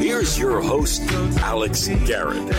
Here's 0.00 0.38
your 0.38 0.60
host, 0.60 1.02
Alex 1.40 1.88
Garrett. 2.06 2.54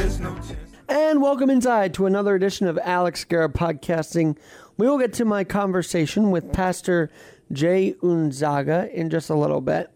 And 0.90 1.22
welcome 1.22 1.50
inside 1.50 1.94
to 1.94 2.06
another 2.06 2.36
edition 2.36 2.68
of 2.68 2.78
Alex 2.84 3.24
Garrett 3.24 3.54
Podcasting. 3.54 4.38
We 4.78 4.88
will 4.88 4.98
get 4.98 5.14
to 5.14 5.26
my 5.26 5.44
conversation 5.44 6.32
with 6.32 6.52
Pastor 6.52 7.10
Jay 7.52 7.96
Unzaga 8.02 8.92
in 8.94 9.10
just 9.10 9.30
a 9.30 9.36
little 9.36 9.62
bit, 9.62 9.92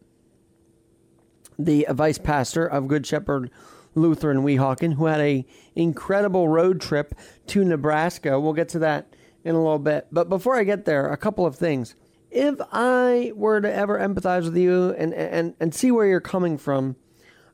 the 1.60 1.88
vice 1.90 2.18
pastor 2.18 2.66
of 2.66 2.88
Good 2.88 3.06
Shepherd 3.06 3.52
Lutheran 3.96 4.44
Weehawken, 4.44 4.94
who 4.94 5.08
had 5.08 5.20
a 5.20 5.46
incredible 5.76 6.48
road 6.48 6.80
trip 6.80 7.16
to 7.48 7.66
Nebraska. 7.66 8.40
We'll 8.40 8.54
get 8.54 8.70
to 8.70 8.80
that 8.80 9.14
in 9.44 9.56
a 9.56 9.62
little 9.62 9.80
bit. 9.80 10.08
But 10.12 10.30
before 10.30 10.56
I 10.56 10.64
get 10.64 10.86
there, 10.86 11.12
a 11.12 11.18
couple 11.18 11.46
of 11.46 11.56
things. 11.56 11.96
If 12.30 12.56
I 12.72 13.32
were 13.36 13.62
to 13.62 13.74
ever 13.74 14.00
empathize 14.00 14.44
with 14.44 14.58
you 14.58 14.92
and, 14.92 15.14
and, 15.14 15.54
and 15.60 15.74
see 15.74 15.92
where 15.92 16.06
you're 16.06 16.20
coming 16.20 16.58
from, 16.58 16.96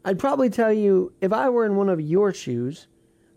I'd 0.03 0.19
probably 0.19 0.49
tell 0.49 0.73
you 0.73 1.13
if 1.21 1.31
I 1.31 1.49
were 1.49 1.65
in 1.65 1.75
one 1.75 1.89
of 1.89 2.01
your 2.01 2.33
shoes, 2.33 2.87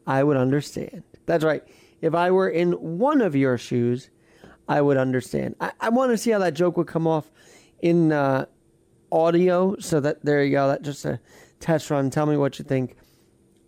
I 0.07 0.25
would 0.25 0.37
understand. 0.37 1.03
That's 1.27 1.45
right. 1.45 1.63
If 2.01 2.15
I 2.15 2.31
were 2.31 2.49
in 2.49 2.73
one 2.73 3.21
of 3.21 3.37
your 3.37 3.59
shoes, 3.59 4.11
I 4.69 4.81
would 4.81 4.97
understand. 4.97 5.57
I, 5.61 5.73
I 5.81 5.89
want 5.91 6.11
to 6.13 6.19
see 6.19 6.31
how 6.31 6.39
that 6.41 6.55
joke 6.55 6.77
would 6.77 6.87
come 6.87 7.07
off 7.07 7.31
in 7.81 8.13
uh, 8.13 8.47
audio. 9.13 9.77
So 9.79 10.01
that 10.01 10.25
there 10.25 10.45
you 10.45 10.53
go. 10.53 10.69
That 10.69 10.83
just 10.83 11.05
a 11.05 11.21
test 11.61 11.91
run. 11.91 12.11
Tell 12.11 12.27
me 12.27 12.37
what 12.37 12.59
you 12.59 12.65
think. 12.65 12.97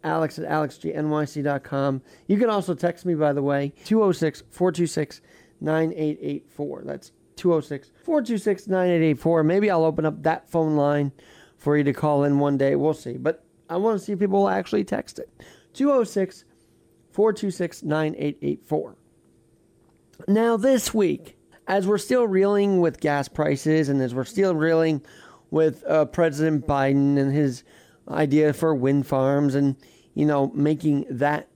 Alex 0.05 0.39
at 0.39 0.48
alexgnyc.com. 0.48 2.03
You 2.27 2.37
can 2.37 2.51
also 2.51 2.75
text 2.75 3.05
me, 3.05 3.15
by 3.15 3.33
the 3.33 3.43
way, 3.43 3.73
206 3.85 4.45
426 4.51 5.21
9884. 5.61 6.83
That's 6.85 7.12
206 7.38 7.91
426 8.05 8.66
9884. 8.66 9.42
Maybe 9.45 9.70
I'll 9.70 9.84
open 9.84 10.05
up 10.05 10.23
that 10.24 10.51
phone 10.51 10.77
line 10.77 11.12
for 11.56 11.77
you 11.77 11.84
to 11.84 11.92
call 11.92 12.24
in 12.24 12.38
one 12.38 12.59
day. 12.59 12.74
We'll 12.74 12.95
see. 12.95 13.16
But 13.16 13.45
I 13.70 13.77
want 13.77 13.98
to 13.98 14.05
see 14.05 14.12
if 14.12 14.19
people 14.19 14.48
actually 14.48 14.84
text 14.84 15.19
it. 15.19 15.30
206 15.75 16.45
426 17.12 17.83
9884. 17.83 18.97
Now, 20.27 20.56
this 20.56 20.92
week, 20.92 21.36
as 21.67 21.86
we're 21.86 21.98
still 21.98 22.27
reeling 22.27 22.80
with 22.80 23.00
gas 23.00 23.28
prices 23.28 23.89
and 23.89 24.00
as 24.02 24.14
we're 24.14 24.25
still 24.25 24.55
reeling 24.55 25.02
with 25.50 25.84
uh, 25.86 26.06
President 26.06 26.67
Biden 26.67 27.19
and 27.19 27.33
his 27.33 27.62
idea 28.08 28.52
for 28.52 28.75
wind 28.75 29.06
farms 29.06 29.55
and, 29.55 29.77
you 30.14 30.27
know, 30.27 30.50
making 30.55 31.06
that 31.11 31.48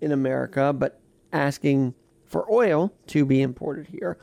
in 0.00 0.12
America, 0.12 0.72
but 0.72 1.00
asking 1.32 1.94
for 2.26 2.50
oil 2.52 2.92
to 3.06 3.24
be 3.24 3.40
imported 3.40 3.86
here 3.86 4.18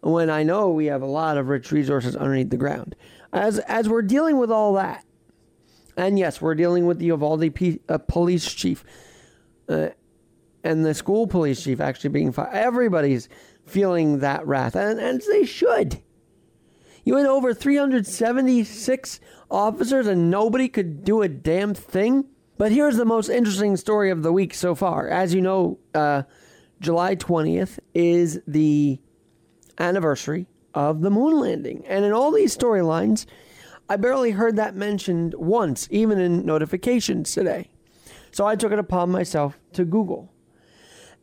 when 0.00 0.30
I 0.30 0.42
know 0.42 0.70
we 0.70 0.86
have 0.86 1.02
a 1.02 1.06
lot 1.06 1.36
of 1.36 1.48
rich 1.48 1.70
resources 1.72 2.16
underneath 2.16 2.50
the 2.50 2.56
ground. 2.56 2.96
As 3.32 3.58
as 3.60 3.88
we're 3.88 4.02
dealing 4.02 4.38
with 4.38 4.50
all 4.50 4.74
that, 4.74 5.04
and 5.96 6.18
yes, 6.18 6.40
we're 6.40 6.54
dealing 6.54 6.86
with 6.86 6.98
the 6.98 7.06
Uvalde 7.06 7.54
P, 7.54 7.80
uh, 7.88 7.98
police 7.98 8.52
chief 8.52 8.84
uh, 9.68 9.90
and 10.64 10.84
the 10.84 10.94
school 10.94 11.26
police 11.26 11.62
chief 11.62 11.80
actually 11.80 12.10
being 12.10 12.32
fired. 12.32 12.52
Everybody's 12.52 13.28
feeling 13.64 14.18
that 14.18 14.46
wrath, 14.46 14.74
and, 14.74 14.98
and 14.98 15.22
they 15.30 15.44
should. 15.44 16.02
You 17.04 17.16
had 17.16 17.26
over 17.26 17.54
376 17.54 19.20
officers, 19.50 20.06
and 20.06 20.30
nobody 20.30 20.68
could 20.68 21.04
do 21.04 21.22
a 21.22 21.28
damn 21.28 21.74
thing. 21.74 22.26
But 22.58 22.72
here's 22.72 22.96
the 22.96 23.06
most 23.06 23.30
interesting 23.30 23.76
story 23.76 24.10
of 24.10 24.22
the 24.22 24.32
week 24.32 24.52
so 24.52 24.74
far. 24.74 25.08
As 25.08 25.32
you 25.32 25.40
know, 25.40 25.78
uh, 25.94 26.24
July 26.80 27.16
20th 27.16 27.78
is 27.94 28.40
the 28.46 29.00
anniversary 29.78 30.46
of 30.74 31.00
the 31.00 31.10
moon 31.10 31.40
landing. 31.40 31.84
And 31.86 32.04
in 32.04 32.12
all 32.12 32.30
these 32.30 32.56
storylines, 32.56 33.26
I 33.88 33.96
barely 33.96 34.30
heard 34.32 34.56
that 34.56 34.74
mentioned 34.74 35.34
once, 35.34 35.88
even 35.90 36.20
in 36.20 36.46
notifications 36.46 37.32
today. 37.32 37.70
So 38.30 38.46
I 38.46 38.54
took 38.54 38.72
it 38.72 38.78
upon 38.78 39.10
myself 39.10 39.58
to 39.72 39.84
Google. 39.84 40.32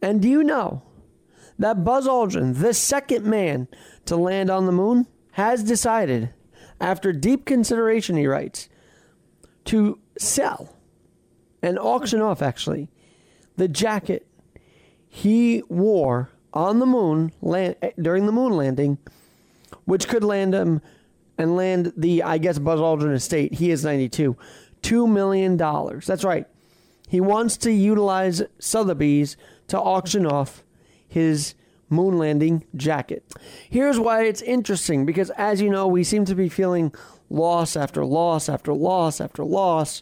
And 0.01 0.21
do 0.21 0.27
you 0.27 0.43
know 0.43 0.83
that 1.57 1.83
Buzz 1.83 2.07
Aldrin, 2.07 2.59
the 2.59 2.73
second 2.73 3.25
man 3.25 3.67
to 4.05 4.15
land 4.15 4.49
on 4.49 4.65
the 4.65 4.71
moon, 4.71 5.07
has 5.31 5.63
decided, 5.63 6.33
after 6.81 7.13
deep 7.13 7.45
consideration, 7.45 8.17
he 8.17 8.27
writes, 8.27 8.69
to 9.65 9.99
sell 10.17 10.75
and 11.61 11.79
auction 11.79 12.21
off, 12.21 12.41
actually, 12.41 12.89
the 13.55 13.67
jacket 13.67 14.27
he 15.07 15.63
wore 15.69 16.29
on 16.53 16.79
the 16.79 16.85
moon 16.85 17.31
land, 17.41 17.75
eh, 17.81 17.91
during 18.01 18.25
the 18.25 18.31
moon 18.31 18.53
landing, 18.53 18.97
which 19.85 20.07
could 20.07 20.23
land 20.23 20.53
him 20.53 20.81
and 21.37 21.55
land 21.55 21.93
the, 21.95 22.23
I 22.23 22.37
guess, 22.37 22.59
Buzz 22.59 22.79
Aldrin 22.79 23.13
estate. 23.13 23.53
He 23.53 23.71
is 23.71 23.83
92. 23.83 24.35
$2 24.81 25.11
million. 25.11 25.57
That's 25.57 26.23
right. 26.23 26.47
He 27.07 27.21
wants 27.21 27.57
to 27.57 27.71
utilize 27.71 28.41
Sotheby's 28.59 29.37
to 29.67 29.79
auction 29.79 30.25
off 30.25 30.63
his 31.07 31.55
moon 31.89 32.17
landing 32.17 32.65
jacket. 32.75 33.23
Here's 33.69 33.99
why 33.99 34.23
it's 34.23 34.41
interesting 34.41 35.05
because, 35.05 35.29
as 35.31 35.61
you 35.61 35.69
know, 35.69 35.87
we 35.87 36.03
seem 36.03 36.25
to 36.25 36.35
be 36.35 36.49
feeling 36.49 36.93
loss 37.29 37.75
after 37.75 38.05
loss 38.05 38.49
after 38.49 38.73
loss 38.73 39.21
after 39.21 39.43
loss. 39.43 40.01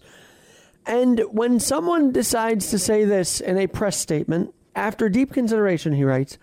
And 0.86 1.20
when 1.32 1.60
someone 1.60 2.12
decides 2.12 2.70
to 2.72 2.80
say 2.80 3.06
this 3.06 3.40
in 3.40 3.58
a 3.58 3.68
press 3.68 3.98
statement, 4.00 4.54
after 4.76 5.10
deep 5.10 5.34
consideration, 5.34 5.94
he 5.94 6.04
writes, 6.04 6.38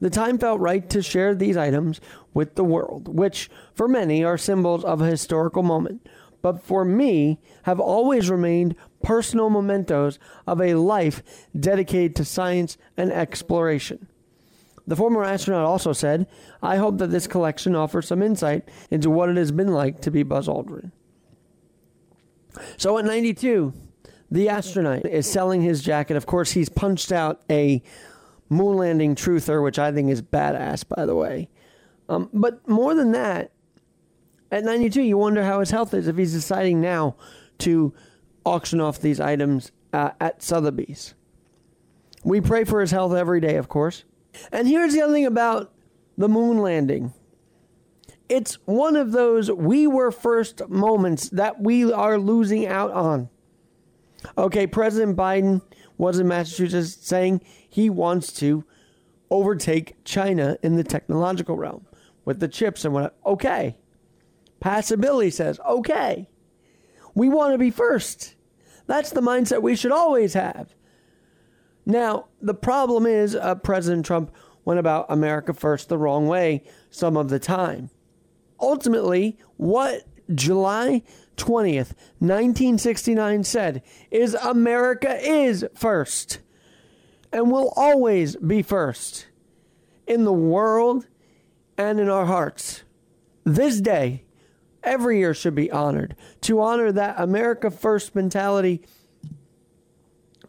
the 0.00 0.10
time 0.10 0.38
felt 0.38 0.60
right 0.60 0.88
to 0.90 1.02
share 1.02 1.34
these 1.34 1.56
items 1.56 2.00
with 2.32 2.56
the 2.56 2.64
world, 2.64 3.08
which 3.08 3.50
for 3.74 3.88
many 3.88 4.24
are 4.24 4.36
symbols 4.36 4.84
of 4.84 5.00
a 5.00 5.06
historical 5.06 5.62
moment, 5.62 6.06
but 6.42 6.62
for 6.62 6.84
me 6.84 7.38
have 7.62 7.80
always 7.80 8.28
remained 8.28 8.76
personal 9.02 9.48
mementos 9.48 10.18
of 10.46 10.60
a 10.60 10.74
life 10.74 11.22
dedicated 11.58 12.16
to 12.16 12.24
science 12.24 12.76
and 12.96 13.10
exploration. 13.10 14.08
The 14.86 14.96
former 14.96 15.24
astronaut 15.24 15.64
also 15.64 15.92
said, 15.92 16.26
I 16.62 16.76
hope 16.76 16.98
that 16.98 17.10
this 17.10 17.26
collection 17.26 17.74
offers 17.74 18.08
some 18.08 18.22
insight 18.22 18.68
into 18.90 19.08
what 19.08 19.30
it 19.30 19.36
has 19.36 19.52
been 19.52 19.72
like 19.72 20.00
to 20.02 20.10
be 20.10 20.22
Buzz 20.22 20.46
Aldrin. 20.48 20.92
So 22.76 22.98
at 22.98 23.04
92, 23.06 23.72
the 24.34 24.48
astronaut 24.48 25.06
is 25.06 25.30
selling 25.30 25.62
his 25.62 25.80
jacket. 25.80 26.16
Of 26.16 26.26
course, 26.26 26.50
he's 26.50 26.68
punched 26.68 27.12
out 27.12 27.42
a 27.48 27.80
moon 28.48 28.76
landing 28.76 29.14
truther, 29.14 29.62
which 29.62 29.78
I 29.78 29.92
think 29.92 30.10
is 30.10 30.22
badass, 30.22 30.84
by 30.88 31.06
the 31.06 31.14
way. 31.14 31.48
Um, 32.08 32.30
but 32.32 32.68
more 32.68 32.96
than 32.96 33.12
that, 33.12 33.52
at 34.50 34.64
92, 34.64 35.02
you 35.02 35.16
wonder 35.16 35.44
how 35.44 35.60
his 35.60 35.70
health 35.70 35.94
is 35.94 36.08
if 36.08 36.16
he's 36.16 36.32
deciding 36.32 36.80
now 36.80 37.14
to 37.58 37.94
auction 38.44 38.80
off 38.80 39.00
these 39.00 39.20
items 39.20 39.70
uh, 39.92 40.10
at 40.20 40.42
Sotheby's. 40.42 41.14
We 42.24 42.40
pray 42.40 42.64
for 42.64 42.80
his 42.80 42.90
health 42.90 43.14
every 43.14 43.40
day, 43.40 43.54
of 43.54 43.68
course. 43.68 44.02
And 44.50 44.66
here's 44.66 44.94
the 44.94 45.02
other 45.02 45.12
thing 45.12 45.26
about 45.26 45.72
the 46.18 46.28
moon 46.28 46.58
landing 46.58 47.12
it's 48.28 48.54
one 48.64 48.96
of 48.96 49.12
those 49.12 49.50
we 49.50 49.86
were 49.86 50.10
first 50.10 50.66
moments 50.68 51.28
that 51.28 51.60
we 51.60 51.92
are 51.92 52.18
losing 52.18 52.66
out 52.66 52.90
on. 52.90 53.28
Okay, 54.36 54.66
President 54.66 55.16
Biden 55.16 55.62
was 55.96 56.18
in 56.18 56.28
Massachusetts 56.28 57.06
saying 57.06 57.40
he 57.68 57.90
wants 57.90 58.32
to 58.34 58.64
overtake 59.30 60.02
China 60.04 60.56
in 60.62 60.76
the 60.76 60.84
technological 60.84 61.56
realm 61.56 61.86
with 62.24 62.40
the 62.40 62.48
chips 62.48 62.84
and 62.84 62.94
what. 62.94 63.16
Okay. 63.24 63.76
Passability 64.60 65.30
says, 65.30 65.60
okay, 65.68 66.28
we 67.14 67.28
want 67.28 67.52
to 67.52 67.58
be 67.58 67.70
first. 67.70 68.34
That's 68.86 69.10
the 69.10 69.20
mindset 69.20 69.62
we 69.62 69.76
should 69.76 69.92
always 69.92 70.34
have. 70.34 70.74
Now, 71.86 72.28
the 72.40 72.54
problem 72.54 73.04
is 73.06 73.34
uh, 73.34 73.56
President 73.56 74.06
Trump 74.06 74.30
went 74.64 74.80
about 74.80 75.06
America 75.10 75.52
first 75.52 75.88
the 75.88 75.98
wrong 75.98 76.26
way 76.26 76.64
some 76.90 77.16
of 77.16 77.28
the 77.28 77.38
time. 77.38 77.90
Ultimately, 78.58 79.38
what 79.58 80.04
July 80.34 81.02
20th, 81.36 81.94
1969 82.18 83.44
said 83.44 83.82
is 84.10 84.34
America 84.34 85.18
is 85.20 85.66
first 85.74 86.40
and 87.32 87.50
will 87.50 87.72
always 87.76 88.36
be 88.36 88.62
first 88.62 89.26
in 90.06 90.24
the 90.24 90.32
world 90.32 91.06
and 91.76 91.98
in 91.98 92.08
our 92.08 92.26
hearts. 92.26 92.84
This 93.44 93.80
day, 93.80 94.24
every 94.82 95.18
year 95.18 95.34
should 95.34 95.54
be 95.54 95.70
honored 95.70 96.14
to 96.42 96.60
honor 96.60 96.92
that 96.92 97.16
America 97.18 97.70
first 97.70 98.14
mentality 98.14 98.82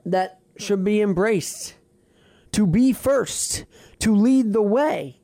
that 0.06 0.40
should 0.58 0.84
be 0.84 1.02
embraced. 1.02 1.76
To 2.52 2.66
be 2.66 2.94
first, 2.94 3.66
to 4.00 4.16
lead 4.16 4.54
the 4.54 4.62
way, 4.62 5.20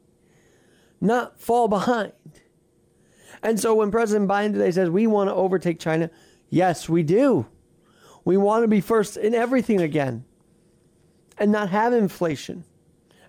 not 0.99 1.39
fall 1.39 1.67
behind. 1.67 2.11
And 3.43 3.59
so 3.59 3.75
when 3.75 3.91
President 3.91 4.29
Biden 4.29 4.53
today 4.53 4.71
says 4.71 4.89
we 4.89 5.07
want 5.07 5.29
to 5.29 5.33
overtake 5.33 5.79
China, 5.79 6.09
yes, 6.49 6.87
we 6.87 7.03
do. 7.03 7.47
We 8.23 8.37
want 8.37 8.63
to 8.63 8.67
be 8.67 8.81
first 8.81 9.17
in 9.17 9.33
everything 9.33 9.81
again 9.81 10.25
and 11.37 11.51
not 11.51 11.69
have 11.69 11.93
inflation 11.93 12.65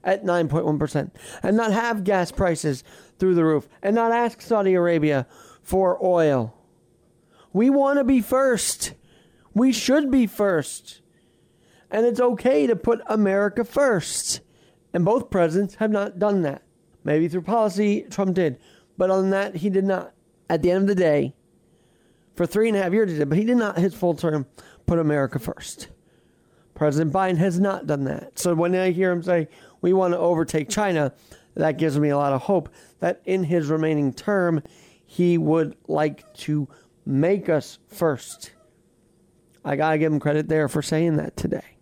at 0.05 0.25
9.1% 0.25 1.11
and 1.43 1.56
not 1.56 1.73
have 1.73 2.05
gas 2.05 2.31
prices 2.31 2.85
through 3.19 3.35
the 3.35 3.44
roof 3.44 3.69
and 3.82 3.94
not 3.94 4.12
ask 4.12 4.41
Saudi 4.43 4.75
Arabia 4.75 5.26
for 5.62 6.05
oil. 6.05 6.55
We 7.53 7.70
want 7.70 7.99
to 7.99 8.05
be 8.05 8.20
first. 8.20 8.94
We 9.55 9.73
should 9.73 10.11
be 10.11 10.26
first. 10.26 11.00
And 11.91 12.06
it's 12.06 12.20
okay 12.20 12.67
to 12.67 12.76
put 12.76 13.00
America 13.06 13.65
first. 13.65 14.41
And 14.93 15.05
both 15.05 15.31
presidents 15.31 15.76
have 15.76 15.91
not 15.91 16.19
done 16.19 16.43
that. 16.43 16.62
Maybe 17.05 17.29
through 17.29 17.43
policy, 17.43 18.06
Trump 18.11 18.35
did. 18.35 18.58
But 19.03 19.11
on 19.11 19.31
that, 19.31 19.57
he 19.57 19.69
did 19.69 19.83
not. 19.83 20.13
At 20.49 20.63
the 20.63 20.71
end 20.71 20.83
of 20.83 20.87
the 20.87 20.95
day, 20.95 21.35
for 22.37 22.47
three 22.47 22.69
and 22.69 22.77
a 22.77 22.83
half 22.85 22.93
years, 22.93 23.11
he 23.11 23.19
did, 23.19 23.29
but 23.29 23.37
he 23.37 23.43
did 23.43 23.57
not, 23.57 23.77
his 23.77 23.95
full 23.95 24.15
term, 24.15 24.47
put 24.87 25.01
America 25.01 25.41
first. 25.41 25.89
President 26.77 27.13
Biden 27.13 27.37
has 27.39 27.59
not 27.59 27.89
done 27.89 28.05
that. 28.05 28.39
So 28.39 28.55
when 28.55 28.77
I 28.77 28.93
hear 28.93 29.11
him 29.11 29.21
say, 29.21 29.49
we 29.81 29.93
want 29.93 30.15
to 30.15 30.19
overtake 30.19 30.69
China, 30.69 31.13
that 31.57 31.79
gives 31.79 31.99
me 31.99 32.11
a 32.11 32.17
lot 32.17 32.33
of 32.33 32.43
hope 32.43 32.69
that 33.01 33.21
in 33.25 33.43
his 33.43 33.67
remaining 33.67 34.13
term, 34.13 34.63
he 35.05 35.37
would 35.37 35.77
like 35.89 36.33
to 36.35 36.69
make 37.05 37.49
us 37.49 37.81
first. 37.89 38.53
I 39.65 39.75
got 39.75 39.91
to 39.91 39.99
give 39.99 40.13
him 40.13 40.21
credit 40.21 40.47
there 40.47 40.69
for 40.69 40.81
saying 40.81 41.17
that 41.17 41.37
today. 41.37 41.77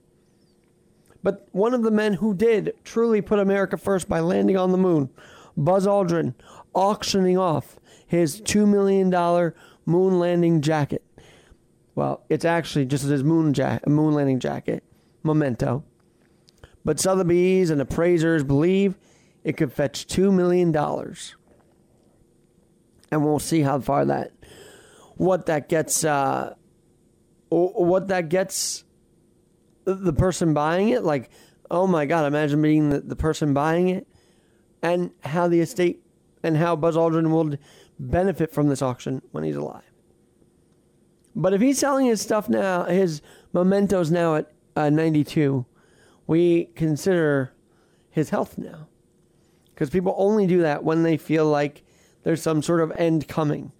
But 1.22 1.46
one 1.52 1.74
of 1.74 1.82
the 1.82 1.90
men 1.90 2.14
who 2.14 2.32
did 2.32 2.72
truly 2.82 3.20
put 3.20 3.38
America 3.38 3.76
first 3.76 4.08
by 4.08 4.20
landing 4.20 4.56
on 4.56 4.72
the 4.72 4.78
moon, 4.78 5.10
Buzz 5.56 5.86
Aldrin, 5.86 6.34
auctioning 6.74 7.38
off 7.38 7.78
his 8.06 8.40
$2 8.40 8.66
million 8.66 9.10
moon 9.86 10.18
landing 10.18 10.60
jacket. 10.60 11.04
Well, 11.94 12.24
it's 12.28 12.44
actually 12.44 12.86
just 12.86 13.04
his 13.04 13.24
moon, 13.24 13.54
ja- 13.54 13.78
moon 13.86 14.14
landing 14.14 14.40
jacket, 14.40 14.84
memento. 15.22 15.84
But 16.84 16.98
Sotheby's 16.98 17.70
and 17.70 17.80
appraisers 17.80 18.42
believe 18.42 18.96
it 19.44 19.56
could 19.56 19.72
fetch 19.72 20.06
$2 20.06 20.32
million. 20.32 20.74
And 23.12 23.24
we'll 23.24 23.38
see 23.38 23.60
how 23.60 23.80
far 23.80 24.04
that, 24.06 24.32
what 25.16 25.46
that 25.46 25.68
gets, 25.68 26.04
uh, 26.04 26.54
what 27.50 28.08
that 28.08 28.28
gets 28.28 28.84
the 29.84 30.12
person 30.12 30.54
buying 30.54 30.90
it. 30.90 31.02
Like, 31.02 31.30
oh 31.70 31.86
my 31.86 32.06
God, 32.06 32.26
imagine 32.26 32.62
being 32.62 32.90
the, 32.90 33.00
the 33.00 33.16
person 33.16 33.52
buying 33.52 33.88
it 33.88 34.06
and 34.82 35.10
how 35.22 35.48
the 35.48 35.60
estate 35.60 36.02
and 36.42 36.56
how 36.56 36.76
Buzz 36.76 36.96
Aldrin 36.96 37.30
will 37.30 37.56
benefit 37.98 38.52
from 38.52 38.68
this 38.68 38.82
auction 38.82 39.22
when 39.32 39.44
he's 39.44 39.56
alive. 39.56 39.82
But 41.34 41.54
if 41.54 41.60
he's 41.60 41.78
selling 41.78 42.06
his 42.06 42.20
stuff 42.20 42.48
now, 42.48 42.84
his 42.84 43.22
mementos 43.52 44.10
now 44.10 44.36
at 44.36 44.52
uh, 44.76 44.90
92, 44.90 45.64
we 46.26 46.66
consider 46.74 47.52
his 48.10 48.30
health 48.30 48.58
now. 48.58 48.88
Because 49.66 49.90
people 49.90 50.14
only 50.18 50.46
do 50.46 50.62
that 50.62 50.84
when 50.84 51.02
they 51.02 51.16
feel 51.16 51.46
like 51.46 51.84
there's 52.22 52.42
some 52.42 52.62
sort 52.62 52.80
of 52.80 52.92
end 52.96 53.28
coming 53.28 53.72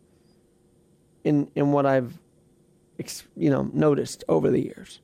in, 1.25 1.51
in 1.55 1.73
what 1.73 1.87
I've 1.87 2.19
you 3.37 3.51
know, 3.51 3.71
noticed 3.73 4.25
over 4.29 4.51
the 4.51 4.61
years. 4.61 5.01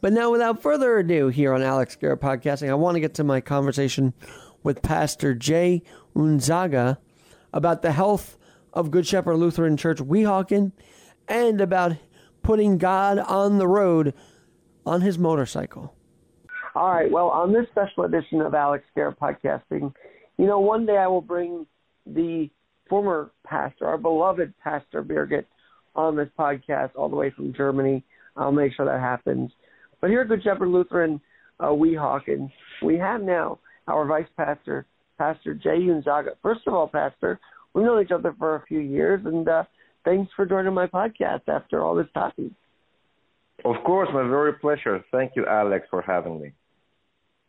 But 0.00 0.12
now, 0.12 0.30
without 0.30 0.62
further 0.62 0.98
ado, 0.98 1.28
here 1.28 1.54
on 1.54 1.62
Alex 1.62 1.96
Garrett 1.96 2.20
Podcasting, 2.20 2.68
I 2.68 2.74
want 2.74 2.96
to 2.96 3.00
get 3.00 3.14
to 3.14 3.24
my 3.24 3.40
conversation 3.40 4.12
with 4.66 4.82
Pastor 4.82 5.32
Jay 5.32 5.80
Unzaga 6.16 6.98
about 7.52 7.82
the 7.82 7.92
health 7.92 8.36
of 8.72 8.90
Good 8.90 9.06
Shepherd 9.06 9.36
Lutheran 9.36 9.76
Church 9.76 9.98
Weehawken 9.98 10.72
and 11.28 11.60
about 11.60 11.92
putting 12.42 12.76
God 12.76 13.20
on 13.20 13.58
the 13.58 13.68
road 13.68 14.12
on 14.84 15.02
his 15.02 15.20
motorcycle. 15.20 15.94
All 16.74 16.90
right. 16.90 17.08
Well, 17.08 17.28
on 17.28 17.52
this 17.52 17.66
special 17.70 18.06
edition 18.06 18.40
of 18.40 18.54
Alex 18.54 18.84
Garrett 18.96 19.20
Podcasting, 19.20 19.94
you 20.36 20.46
know, 20.46 20.58
one 20.58 20.84
day 20.84 20.96
I 20.96 21.06
will 21.06 21.22
bring 21.22 21.64
the 22.04 22.50
former 22.88 23.30
pastor, 23.46 23.86
our 23.86 23.98
beloved 23.98 24.52
Pastor 24.58 25.04
Birgit, 25.04 25.44
on 25.94 26.16
this 26.16 26.28
podcast 26.36 26.90
all 26.96 27.08
the 27.08 27.14
way 27.14 27.30
from 27.30 27.54
Germany. 27.54 28.04
I'll 28.36 28.50
make 28.50 28.72
sure 28.74 28.86
that 28.86 28.98
happens. 28.98 29.52
But 30.00 30.10
here 30.10 30.22
at 30.22 30.28
Good 30.28 30.42
Shepherd 30.42 30.70
Lutheran 30.70 31.20
uh, 31.60 31.68
Weehawken, 31.68 32.50
we 32.82 32.98
have 32.98 33.22
now 33.22 33.60
our 33.86 34.06
vice 34.06 34.28
pastor, 34.36 34.86
Pastor 35.18 35.54
Jay 35.54 35.88
Unzaga. 35.88 36.30
First 36.42 36.60
of 36.66 36.74
all, 36.74 36.88
Pastor, 36.88 37.40
we've 37.74 37.86
known 37.86 38.02
each 38.02 38.10
other 38.10 38.34
for 38.38 38.56
a 38.56 38.66
few 38.66 38.80
years, 38.80 39.20
and 39.24 39.48
uh, 39.48 39.64
thanks 40.04 40.30
for 40.36 40.46
joining 40.46 40.74
my 40.74 40.86
podcast 40.86 41.48
after 41.48 41.82
all 41.82 41.94
this 41.94 42.06
time. 42.14 42.54
Of 43.64 43.76
course, 43.84 44.08
my 44.12 44.28
very 44.28 44.54
pleasure. 44.54 45.04
Thank 45.10 45.32
you, 45.34 45.46
Alex, 45.46 45.86
for 45.90 46.02
having 46.02 46.40
me. 46.40 46.52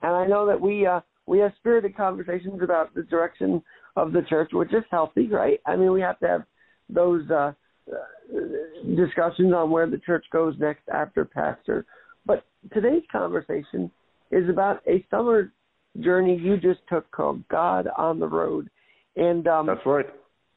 And 0.02 0.16
I 0.16 0.26
know 0.26 0.46
that 0.48 0.60
we 0.60 0.86
uh, 0.86 1.02
we 1.26 1.40
have 1.40 1.52
spirited 1.60 1.98
conversations 1.98 2.62
about 2.64 2.94
the 2.94 3.04
direction 3.04 3.62
of 3.96 4.14
the 4.14 4.22
church, 4.30 4.52
which 4.54 4.74
is 4.74 4.84
healthy, 4.90 5.28
right? 5.28 5.60
I 5.66 5.76
mean, 5.76 5.92
we 5.92 6.02
have 6.02 6.20
to 6.20 6.28
have 6.28 6.44
those 6.90 7.30
uh, 7.30 7.52
discussions 8.96 9.54
on 9.54 9.70
where 9.70 9.90
the 9.90 9.98
church 9.98 10.26
goes 10.32 10.56
next 10.60 10.88
after 10.94 11.26
pastor. 11.26 11.86
But 12.26 12.46
today's 12.74 13.04
conversation 13.12 13.92
is 14.32 14.50
about 14.50 14.82
a 14.88 15.06
summer 15.10 15.52
journey 16.02 16.38
you 16.38 16.58
just 16.58 16.80
took 16.90 17.10
called 17.12 17.48
God 17.50 17.88
on 17.98 18.20
the 18.20 18.28
Road. 18.28 18.70
And 19.16 19.48
um, 19.48 19.66
that's 19.66 19.86
right. 19.86 20.06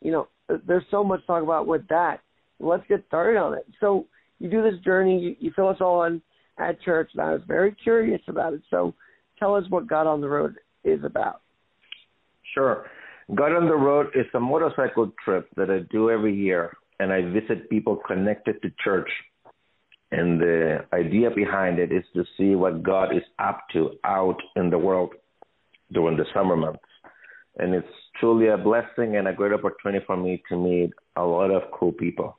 You 0.00 0.12
know, 0.12 0.28
there's 0.66 0.84
so 0.90 1.04
much 1.04 1.20
to 1.20 1.26
talk 1.26 1.42
about 1.42 1.66
with 1.66 1.86
that. 1.88 2.20
Let's 2.58 2.84
get 2.88 3.04
started 3.08 3.38
on 3.38 3.54
it. 3.54 3.66
So 3.80 4.06
you 4.38 4.50
do 4.50 4.62
this 4.62 4.78
journey, 4.80 5.18
you, 5.18 5.36
you 5.38 5.52
fill 5.54 5.68
us 5.68 5.78
all 5.80 6.04
in 6.04 6.20
at 6.58 6.80
church, 6.82 7.10
and 7.14 7.22
I 7.22 7.32
was 7.32 7.42
very 7.46 7.72
curious 7.72 8.20
about 8.28 8.52
it. 8.52 8.62
So 8.70 8.94
tell 9.38 9.54
us 9.54 9.64
what 9.70 9.86
God 9.86 10.06
on 10.06 10.20
the 10.20 10.28
Road 10.28 10.56
is 10.84 11.02
about. 11.04 11.40
Sure. 12.54 12.86
God 13.34 13.52
on 13.52 13.66
the 13.66 13.76
Road 13.76 14.08
is 14.14 14.26
a 14.34 14.40
motorcycle 14.40 15.12
trip 15.24 15.48
that 15.56 15.70
I 15.70 15.80
do 15.90 16.10
every 16.10 16.34
year, 16.34 16.76
and 16.98 17.12
I 17.12 17.22
visit 17.22 17.70
people 17.70 17.96
connected 18.06 18.60
to 18.62 18.70
church 18.82 19.08
and 20.12 20.40
the 20.40 20.84
idea 20.92 21.30
behind 21.30 21.78
it 21.78 21.92
is 21.92 22.04
to 22.14 22.24
see 22.36 22.54
what 22.56 22.82
God 22.82 23.14
is 23.14 23.22
up 23.38 23.60
to 23.72 23.92
out 24.04 24.38
in 24.56 24.70
the 24.70 24.78
world 24.78 25.14
during 25.92 26.16
the 26.16 26.24
summer 26.34 26.56
months. 26.56 26.80
And 27.58 27.74
it's 27.74 27.86
truly 28.18 28.48
a 28.48 28.56
blessing 28.56 29.16
and 29.16 29.28
a 29.28 29.32
great 29.32 29.52
opportunity 29.52 30.04
for 30.06 30.16
me 30.16 30.42
to 30.48 30.56
meet 30.56 30.90
a 31.16 31.22
lot 31.22 31.50
of 31.50 31.62
cool 31.72 31.92
people. 31.92 32.36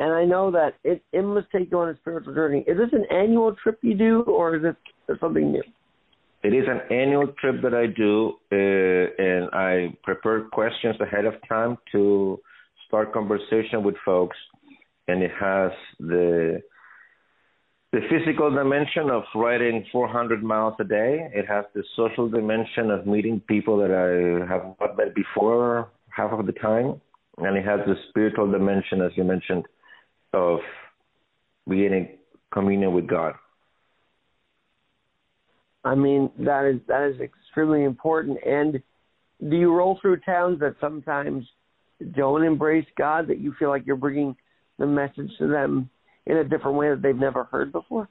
And 0.00 0.12
I 0.12 0.24
know 0.24 0.50
that 0.52 0.74
it, 0.84 1.02
it 1.12 1.22
must 1.22 1.50
take 1.50 1.70
you 1.70 1.78
on 1.78 1.88
a 1.88 1.96
spiritual 1.96 2.34
journey. 2.34 2.64
Is 2.68 2.76
this 2.76 2.90
an 2.92 3.04
annual 3.10 3.54
trip 3.60 3.78
you 3.82 3.94
do, 3.94 4.22
or 4.22 4.56
is 4.56 4.62
it 4.64 5.18
something 5.20 5.50
new? 5.52 5.62
It 6.44 6.54
is 6.54 6.66
an 6.68 6.80
annual 6.96 7.26
trip 7.40 7.62
that 7.62 7.74
I 7.74 7.86
do, 7.86 8.34
uh, 8.52 9.22
and 9.22 9.50
I 9.52 9.96
prepare 10.04 10.42
questions 10.42 10.94
ahead 11.00 11.24
of 11.24 11.34
time 11.48 11.78
to 11.90 12.38
start 12.86 13.12
conversation 13.12 13.82
with 13.82 13.96
folks 14.04 14.36
and 15.08 15.22
it 15.22 15.32
has 15.40 15.72
the 15.98 16.60
the 17.92 18.00
physical 18.10 18.50
dimension 18.50 19.10
of 19.10 19.22
riding 19.34 19.84
400 19.90 20.42
miles 20.42 20.74
a 20.78 20.84
day. 20.84 21.30
It 21.32 21.46
has 21.48 21.64
the 21.74 21.82
social 21.96 22.28
dimension 22.28 22.90
of 22.90 23.06
meeting 23.06 23.40
people 23.48 23.78
that 23.78 23.90
I 23.90 24.52
have 24.52 24.74
not 24.78 24.96
met 24.96 25.14
before 25.14 25.88
half 26.10 26.32
of 26.32 26.44
the 26.46 26.52
time, 26.52 27.00
and 27.38 27.56
it 27.56 27.64
has 27.64 27.80
the 27.86 27.94
spiritual 28.10 28.50
dimension, 28.50 29.00
as 29.00 29.12
you 29.14 29.24
mentioned, 29.24 29.64
of 30.34 30.58
being 31.68 31.92
in 31.92 32.08
communion 32.52 32.92
with 32.92 33.06
God. 33.06 33.34
I 35.84 35.94
mean 35.94 36.30
that 36.40 36.66
is 36.66 36.80
that 36.88 37.08
is 37.08 37.20
extremely 37.20 37.84
important. 37.84 38.38
And 38.44 38.82
do 39.48 39.56
you 39.56 39.72
roll 39.72 39.98
through 40.02 40.18
towns 40.20 40.60
that 40.60 40.74
sometimes 40.80 41.46
don't 42.14 42.44
embrace 42.44 42.86
God? 42.98 43.28
That 43.28 43.38
you 43.38 43.54
feel 43.58 43.70
like 43.70 43.86
you're 43.86 43.96
bringing 43.96 44.36
the 44.78 44.86
message 44.86 45.30
to 45.38 45.46
them 45.46 45.88
in 46.28 46.36
a 46.36 46.44
different 46.44 46.76
way 46.76 46.90
that 46.90 47.02
they've 47.02 47.16
never 47.16 47.44
heard 47.44 47.72
before? 47.72 48.08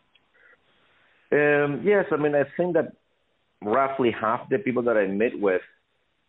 Um, 1.31 1.81
yes, 1.83 2.05
I 2.11 2.17
mean 2.17 2.35
I 2.35 2.43
think 2.57 2.73
that 2.73 2.93
roughly 3.61 4.11
half 4.11 4.49
the 4.49 4.57
people 4.57 4.83
that 4.83 4.97
I 4.97 5.07
meet 5.07 5.39
with 5.39 5.61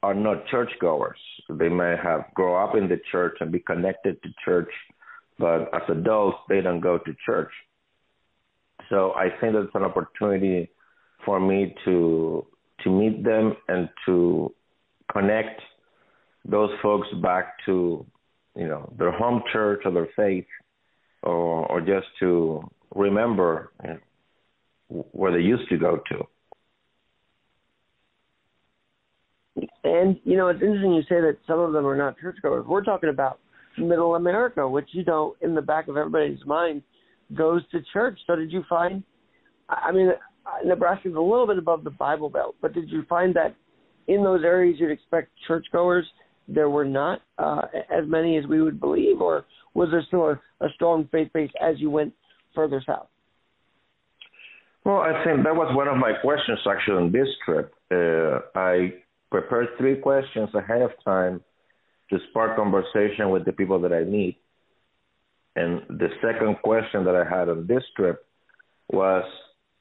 are 0.02 0.14
not 0.14 0.46
churchgoers. 0.46 1.18
They 1.48 1.68
may 1.68 1.96
have 2.02 2.26
grow 2.34 2.62
up 2.62 2.76
in 2.76 2.88
the 2.88 3.00
church 3.10 3.38
and 3.40 3.50
be 3.50 3.58
connected 3.58 4.22
to 4.22 4.28
church, 4.44 4.70
but 5.38 5.74
as 5.74 5.82
adults 5.88 6.38
they 6.48 6.60
don't 6.60 6.80
go 6.80 6.98
to 6.98 7.14
church. 7.26 7.50
So 8.88 9.12
I 9.12 9.28
think 9.40 9.54
that's 9.54 9.74
an 9.74 9.82
opportunity 9.82 10.70
for 11.24 11.40
me 11.40 11.74
to 11.84 12.46
to 12.84 12.90
meet 12.90 13.24
them 13.24 13.56
and 13.66 13.88
to 14.06 14.54
connect 15.12 15.60
those 16.44 16.70
folks 16.80 17.08
back 17.22 17.54
to 17.66 18.06
you 18.56 18.68
know 18.68 18.92
their 18.98 19.12
home 19.12 19.42
church 19.52 19.82
or 19.84 19.92
their 19.92 20.08
faith, 20.16 20.46
or 21.22 21.66
or 21.66 21.80
just 21.80 22.06
to 22.20 22.68
remember 22.94 23.72
uh, 23.86 23.94
where 24.88 25.32
they 25.32 25.42
used 25.42 25.68
to 25.68 25.76
go 25.76 26.00
to. 26.10 26.24
And 29.84 30.18
you 30.24 30.36
know, 30.36 30.48
it's 30.48 30.62
interesting 30.62 30.92
you 30.94 31.02
say 31.02 31.20
that 31.20 31.36
some 31.46 31.58
of 31.58 31.72
them 31.72 31.86
are 31.86 31.96
not 31.96 32.18
churchgoers. 32.18 32.66
We're 32.66 32.84
talking 32.84 33.10
about 33.10 33.40
Middle 33.76 34.14
America, 34.14 34.68
which 34.68 34.88
you 34.92 35.04
know, 35.04 35.36
in 35.40 35.54
the 35.54 35.62
back 35.62 35.88
of 35.88 35.96
everybody's 35.96 36.44
mind, 36.46 36.82
goes 37.34 37.62
to 37.72 37.80
church. 37.92 38.18
So, 38.26 38.36
did 38.36 38.52
you 38.52 38.64
find? 38.68 39.02
I 39.68 39.92
mean, 39.92 40.10
uh, 40.46 40.66
Nebraska 40.66 41.08
is 41.08 41.14
a 41.14 41.20
little 41.20 41.46
bit 41.46 41.58
above 41.58 41.84
the 41.84 41.90
Bible 41.90 42.30
Belt, 42.30 42.56
but 42.62 42.72
did 42.72 42.88
you 42.90 43.04
find 43.08 43.34
that 43.34 43.54
in 44.06 44.22
those 44.22 44.42
areas 44.44 44.76
you'd 44.80 44.90
expect 44.90 45.30
churchgoers 45.46 46.06
there 46.48 46.70
were 46.70 46.84
not 46.84 47.20
uh, 47.38 47.62
as 47.90 48.04
many 48.06 48.38
as 48.38 48.46
we 48.46 48.62
would 48.62 48.80
believe, 48.80 49.20
or 49.20 49.44
was 49.74 49.88
there 49.90 50.02
still 50.08 50.30
a, 50.30 50.40
a 50.64 50.68
strong 50.74 51.08
faith 51.12 51.32
base 51.32 51.50
as 51.60 51.78
you 51.78 51.90
went 51.90 52.12
further 52.54 52.82
south? 52.84 53.08
Well, 54.84 55.00
I 55.00 55.22
think 55.24 55.44
that 55.44 55.54
was 55.54 55.74
one 55.76 55.86
of 55.86 55.98
my 55.98 56.12
questions 56.22 56.58
actually 56.66 56.96
on 56.96 57.12
this 57.12 57.28
trip. 57.44 57.74
Uh, 57.90 58.40
I 58.58 58.94
prepared 59.30 59.68
three 59.76 59.96
questions 59.96 60.48
ahead 60.54 60.80
of 60.80 60.92
time 61.04 61.42
to 62.10 62.18
spark 62.30 62.56
conversation 62.56 63.28
with 63.28 63.44
the 63.44 63.52
people 63.52 63.78
that 63.80 63.92
I 63.92 64.04
meet. 64.04 64.38
And 65.56 65.82
the 65.88 66.08
second 66.22 66.56
question 66.62 67.04
that 67.04 67.14
I 67.14 67.28
had 67.28 67.48
on 67.48 67.66
this 67.66 67.82
trip 67.96 68.24
was 68.90 69.24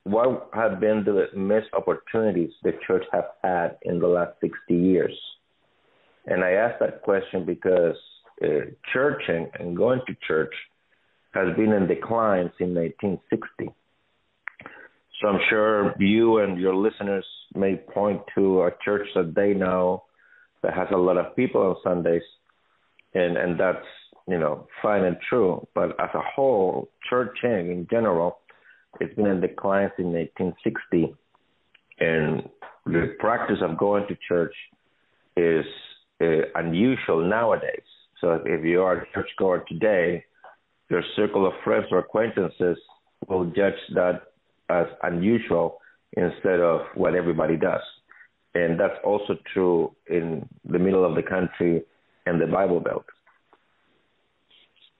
what 0.03 0.49
have 0.53 0.79
been 0.79 1.03
the 1.05 1.27
missed 1.37 1.69
opportunities 1.73 2.51
the 2.63 2.73
church 2.85 3.03
have 3.11 3.29
had 3.43 3.77
in 3.83 3.99
the 3.99 4.07
last 4.07 4.33
60 4.41 4.73
years? 4.73 5.17
And 6.27 6.43
I 6.43 6.51
ask 6.51 6.79
that 6.79 7.01
question 7.01 7.45
because 7.45 7.95
uh, 8.43 8.69
churching 8.93 9.49
and 9.59 9.75
going 9.75 10.01
to 10.07 10.15
church 10.27 10.53
has 11.33 11.55
been 11.55 11.71
in 11.71 11.87
decline 11.87 12.51
since 12.57 12.75
1960. 12.75 13.73
So 15.21 15.27
I'm 15.27 15.39
sure 15.49 15.95
you 15.99 16.39
and 16.39 16.59
your 16.59 16.75
listeners 16.75 17.25
may 17.55 17.75
point 17.75 18.21
to 18.35 18.63
a 18.63 18.71
church 18.83 19.07
that 19.15 19.33
they 19.33 19.53
know 19.53 20.03
that 20.61 20.73
has 20.73 20.87
a 20.91 20.97
lot 20.97 21.17
of 21.17 21.35
people 21.35 21.61
on 21.61 21.75
Sundays, 21.83 22.21
and 23.13 23.37
and 23.37 23.59
that's 23.59 23.85
you 24.27 24.37
know 24.37 24.67
fine 24.81 25.03
and 25.03 25.17
true. 25.27 25.65
But 25.73 25.99
as 25.99 26.09
a 26.13 26.21
whole, 26.21 26.89
churching 27.09 27.71
in 27.71 27.87
general, 27.89 28.39
it's 28.99 29.15
been 29.15 29.27
in 29.27 29.41
decline 29.41 29.89
since 29.97 30.13
1960, 30.13 31.15
and 31.99 32.49
the 32.85 33.15
practice 33.19 33.57
of 33.61 33.77
going 33.77 34.07
to 34.07 34.17
church 34.27 34.53
is 35.35 35.65
uh, 36.21 36.25
unusual 36.55 37.27
nowadays. 37.27 37.83
So 38.21 38.41
if 38.45 38.65
you 38.65 38.81
are 38.81 39.01
a 39.01 39.05
churchgoer 39.13 39.63
today, 39.67 40.23
your 40.89 41.03
circle 41.15 41.45
of 41.45 41.53
friends 41.63 41.85
or 41.91 41.99
acquaintances 41.99 42.77
will 43.27 43.45
judge 43.45 43.79
that 43.93 44.21
as 44.69 44.85
unusual 45.03 45.79
instead 46.13 46.59
of 46.59 46.81
what 46.95 47.15
everybody 47.15 47.57
does. 47.57 47.81
And 48.55 48.79
that's 48.79 48.97
also 49.03 49.37
true 49.53 49.95
in 50.07 50.47
the 50.65 50.79
middle 50.79 51.05
of 51.05 51.15
the 51.15 51.21
country 51.21 51.83
and 52.25 52.41
the 52.41 52.47
Bible 52.47 52.79
Belt. 52.79 53.05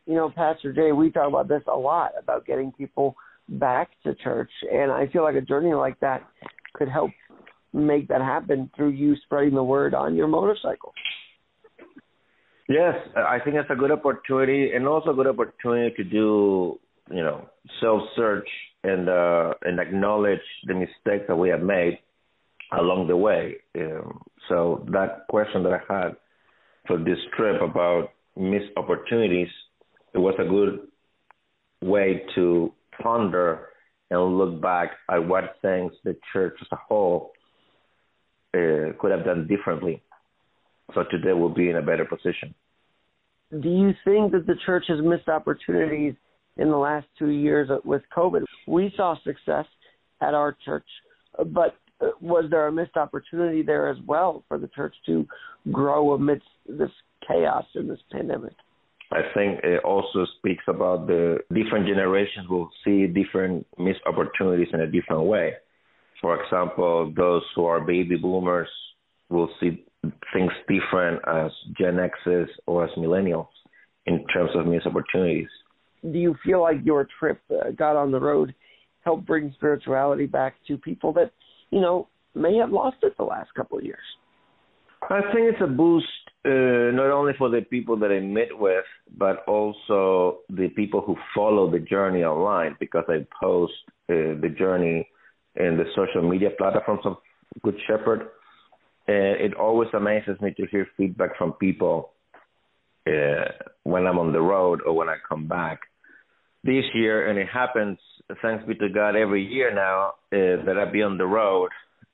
You 0.05 0.15
know, 0.15 0.29
Pastor 0.29 0.71
Jay, 0.71 0.91
we 0.91 1.11
talk 1.11 1.27
about 1.27 1.47
this 1.47 1.63
a 1.67 1.75
lot 1.75 2.11
about 2.17 2.45
getting 2.45 2.71
people 2.71 3.15
back 3.49 3.89
to 4.03 4.15
church, 4.15 4.51
and 4.71 4.91
I 4.91 5.07
feel 5.07 5.23
like 5.23 5.35
a 5.35 5.41
journey 5.41 5.73
like 5.73 5.99
that 5.99 6.21
could 6.73 6.87
help 6.87 7.11
make 7.73 8.07
that 8.07 8.21
happen 8.21 8.69
through 8.75 8.89
you 8.89 9.15
spreading 9.25 9.53
the 9.53 9.63
word 9.63 9.93
on 9.93 10.15
your 10.15 10.27
motorcycle. 10.27 10.93
Yes, 12.67 12.95
I 13.15 13.39
think 13.39 13.55
it's 13.55 13.69
a 13.69 13.75
good 13.75 13.91
opportunity, 13.91 14.71
and 14.73 14.87
also 14.87 15.11
a 15.11 15.13
good 15.13 15.27
opportunity 15.27 15.95
to 15.95 16.03
do, 16.03 16.79
you 17.09 17.23
know, 17.23 17.47
self 17.79 18.01
search 18.15 18.47
and 18.83 19.07
uh, 19.07 19.53
and 19.61 19.79
acknowledge 19.79 20.41
the 20.65 20.73
mistakes 20.73 21.25
that 21.29 21.35
we 21.37 21.49
have 21.49 21.61
made 21.61 21.99
along 22.77 23.07
the 23.07 23.15
way. 23.15 23.55
Um, 23.79 24.21
so 24.49 24.85
that 24.91 25.27
question 25.29 25.63
that 25.63 25.73
I 25.73 25.93
had 25.93 26.15
for 26.87 26.97
this 26.97 27.19
trip 27.37 27.61
about 27.61 28.09
missed 28.35 28.71
opportunities, 28.75 29.49
it 30.13 30.19
was 30.19 30.35
a 30.37 30.43
good 30.43 30.87
way 31.81 32.23
to 32.35 32.73
ponder 33.01 33.69
and 34.09 34.37
look 34.37 34.61
back 34.61 34.91
at 35.09 35.25
what 35.25 35.55
things 35.61 35.93
the 36.03 36.17
church 36.33 36.57
as 36.61 36.67
a 36.71 36.75
whole 36.75 37.31
uh, 38.53 38.91
could 38.99 39.11
have 39.11 39.25
done 39.25 39.47
differently. 39.47 40.01
So 40.93 41.03
today 41.11 41.33
we'll 41.33 41.49
be 41.49 41.69
in 41.69 41.77
a 41.77 41.81
better 41.81 42.05
position. 42.05 42.53
Do 43.51 43.69
you 43.69 43.91
think 44.03 44.31
that 44.33 44.45
the 44.45 44.55
church 44.65 44.85
has 44.87 44.99
missed 45.01 45.29
opportunities 45.29 46.15
in 46.57 46.69
the 46.69 46.77
last 46.77 47.07
two 47.17 47.29
years 47.29 47.69
with 47.85 48.01
COVID. 48.15 48.43
We 48.67 48.91
saw 48.95 49.15
success 49.23 49.65
at 50.21 50.33
our 50.33 50.55
church, 50.65 50.85
but 51.53 51.75
was 52.21 52.45
there 52.49 52.67
a 52.67 52.71
missed 52.71 52.97
opportunity 52.97 53.61
there 53.61 53.89
as 53.89 53.97
well 54.05 54.43
for 54.47 54.57
the 54.57 54.67
church 54.67 54.95
to 55.05 55.25
grow 55.71 56.13
amidst 56.13 56.47
this 56.67 56.91
chaos 57.27 57.65
in 57.75 57.87
this 57.87 57.99
pandemic? 58.11 58.53
I 59.11 59.21
think 59.33 59.61
it 59.63 59.83
also 59.85 60.25
speaks 60.37 60.63
about 60.67 61.07
the 61.07 61.37
different 61.53 61.87
generations 61.87 62.49
will 62.49 62.69
see 62.83 63.07
different 63.07 63.65
missed 63.77 64.01
opportunities 64.05 64.67
in 64.73 64.81
a 64.81 64.87
different 64.87 65.23
way. 65.23 65.53
For 66.19 66.43
example, 66.43 67.13
those 67.15 67.43
who 67.55 67.65
are 67.65 67.79
baby 67.79 68.17
boomers 68.17 68.67
will 69.29 69.49
see 69.59 69.85
things 70.33 70.51
different 70.67 71.21
as 71.27 71.51
Gen 71.79 71.99
X's 71.99 72.49
or 72.65 72.85
as 72.85 72.91
millennials 72.97 73.47
in 74.05 74.25
terms 74.27 74.51
of 74.55 74.65
missed 74.65 74.85
opportunities 74.85 75.49
do 76.11 76.17
you 76.17 76.35
feel 76.43 76.61
like 76.61 76.77
your 76.83 77.07
trip 77.19 77.39
uh, 77.51 77.71
God 77.77 77.97
on 77.97 78.11
the 78.11 78.19
Road 78.19 78.53
helped 79.01 79.25
bring 79.25 79.53
spirituality 79.55 80.25
back 80.25 80.55
to 80.67 80.77
people 80.77 81.13
that 81.13 81.31
you 81.69 81.81
know 81.81 82.07
may 82.35 82.55
have 82.57 82.71
lost 82.71 82.97
it 83.03 83.15
the 83.17 83.23
last 83.23 83.53
couple 83.55 83.77
of 83.77 83.83
years? 83.83 83.97
I 85.09 85.21
think 85.33 85.53
it's 85.53 85.61
a 85.61 85.67
boost 85.67 86.07
uh, 86.45 86.91
not 86.95 87.11
only 87.11 87.33
for 87.37 87.49
the 87.49 87.61
people 87.61 87.97
that 87.99 88.11
I 88.11 88.19
met 88.19 88.49
with, 88.51 88.85
but 89.15 89.43
also 89.47 90.39
the 90.49 90.69
people 90.75 91.01
who 91.01 91.15
follow 91.35 91.69
the 91.69 91.79
journey 91.79 92.23
online 92.23 92.75
because 92.79 93.03
I 93.07 93.25
post 93.39 93.73
uh, 94.09 94.41
the 94.41 94.53
journey 94.57 95.07
in 95.55 95.77
the 95.77 95.85
social 95.95 96.27
media 96.27 96.49
platforms 96.57 97.01
of 97.05 97.17
Good 97.63 97.75
Shepherd. 97.87 98.29
And 99.07 99.39
it 99.39 99.53
always 99.53 99.89
amazes 99.93 100.39
me 100.41 100.53
to 100.57 100.65
hear 100.67 100.87
feedback 100.97 101.37
from 101.37 101.53
people 101.53 102.11
uh, 103.07 103.45
when 103.83 104.05
I'm 104.05 104.19
on 104.19 104.33
the 104.33 104.41
road 104.41 104.81
or 104.85 104.93
when 104.93 105.07
I 105.07 105.15
come 105.27 105.47
back 105.47 105.79
this 106.63 106.83
year, 106.93 107.29
and 107.29 107.39
it 107.39 107.47
happens, 107.47 107.97
thanks 108.41 108.65
be 108.65 108.75
to 108.75 108.89
God, 108.89 109.15
every 109.15 109.45
year 109.45 109.73
now 109.73 110.09
uh, 110.33 110.65
that 110.65 110.75
I 110.77 110.91
be 110.91 111.01
on 111.01 111.17
the 111.17 111.25
road 111.25 111.69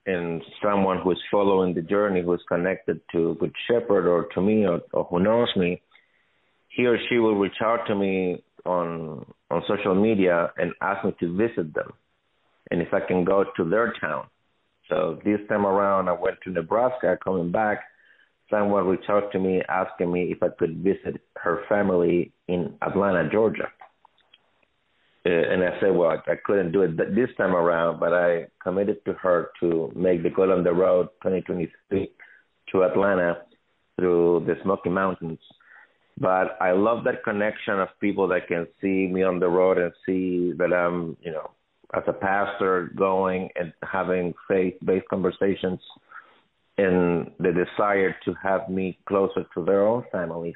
and 0.05 0.41
someone 0.61 0.99
who 1.01 1.11
is 1.11 1.17
following 1.31 1.73
the 1.73 1.81
journey, 1.81 2.21
who 2.21 2.33
is 2.33 2.41
connected 2.47 2.99
to 3.13 3.35
Good 3.39 3.53
Shepherd 3.67 4.07
or 4.07 4.27
to 4.35 4.41
me 4.41 4.65
or, 4.65 4.81
or 4.91 5.05
who 5.05 5.19
knows 5.19 5.47
me, 5.55 5.81
he 6.67 6.85
or 6.85 6.97
she 7.09 7.17
will 7.17 7.35
reach 7.35 7.61
out 7.63 7.87
to 7.87 7.95
me 7.95 8.43
on 8.65 9.25
on 9.49 9.61
social 9.67 9.95
media 9.95 10.51
and 10.57 10.73
ask 10.81 11.05
me 11.05 11.13
to 11.19 11.37
visit 11.37 11.73
them, 11.73 11.93
and 12.71 12.81
if 12.81 12.93
I 12.93 12.99
can 12.99 13.23
go 13.23 13.45
to 13.55 13.69
their 13.69 13.93
town. 14.01 14.25
So 14.89 15.19
this 15.23 15.39
time 15.49 15.65
around, 15.65 16.09
I 16.09 16.13
went 16.13 16.37
to 16.43 16.51
Nebraska. 16.51 17.17
Coming 17.23 17.51
back, 17.51 17.83
someone 18.49 18.87
reached 18.87 19.09
out 19.09 19.31
to 19.31 19.39
me 19.39 19.61
asking 19.69 20.11
me 20.11 20.31
if 20.31 20.43
I 20.43 20.49
could 20.57 20.77
visit 20.77 21.21
her 21.37 21.63
family 21.69 22.31
in 22.47 22.75
Atlanta, 22.81 23.29
Georgia. 23.29 23.67
Uh, 25.25 25.29
and 25.29 25.63
I 25.63 25.79
said, 25.79 25.95
well, 25.95 26.09
I, 26.09 26.31
I 26.31 26.35
couldn't 26.43 26.73
do 26.73 26.81
it 26.81 26.97
this 26.97 27.29
time 27.37 27.55
around, 27.55 27.99
but 27.99 28.13
I 28.13 28.47
committed 28.61 29.03
to 29.05 29.13
her 29.13 29.51
to 29.61 29.91
make 29.95 30.21
the 30.21 30.29
God 30.29 30.49
on 30.49 30.63
the 30.65 30.73
Road 30.73 31.07
2023 31.23 32.11
to 32.71 32.83
Atlanta 32.83 33.37
through 33.97 34.43
the 34.45 34.55
Smoky 34.63 34.89
Mountains. 34.89 35.39
But 36.19 36.57
I 36.61 36.71
love 36.73 37.05
that 37.05 37.23
connection 37.23 37.79
of 37.79 37.87
people 37.99 38.27
that 38.27 38.47
can 38.47 38.67
see 38.81 39.07
me 39.07 39.23
on 39.23 39.39
the 39.39 39.47
road 39.47 39.77
and 39.77 39.91
see 40.05 40.51
that 40.57 40.73
I'm, 40.73 41.17
you 41.21 41.31
know, 41.31 41.51
as 41.93 42.03
a 42.07 42.13
pastor 42.13 42.91
going 42.95 43.49
and 43.55 43.73
having 43.83 44.33
faith-based 44.47 45.07
conversations 45.09 45.79
and 46.77 47.31
the 47.39 47.51
desire 47.51 48.15
to 48.25 48.33
have 48.41 48.67
me 48.69 48.97
closer 49.07 49.45
to 49.53 49.63
their 49.63 49.85
own 49.85 50.03
families 50.11 50.55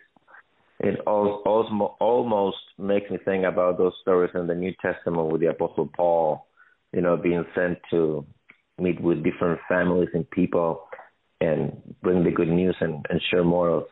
it 0.80 1.00
almost 1.06 2.58
makes 2.78 3.10
me 3.10 3.18
think 3.26 3.46
about 3.46 3.78
those 3.78 3.94
stories 4.02 4.32
in 4.36 4.46
the 4.46 4.54
New 4.54 4.74
Testament 4.82 5.32
with 5.32 5.42
the 5.42 5.48
Apostle 5.48 5.90
Paul, 5.96 6.46
you 6.94 7.02
know, 7.02 7.18
being 7.18 7.46
sent 7.56 7.80
to 7.90 8.26
meet 8.78 9.02
with 9.02 9.24
different 9.24 9.60
families 9.68 10.10
and 10.14 10.30
people 10.30 10.84
and 11.42 11.82
bring 12.04 12.24
the 12.24 12.32
good 12.32 12.48
news 12.48 12.76
and, 12.80 13.04
and 13.10 13.20
share 13.32 13.44
more 13.44 13.70
of 13.70 13.84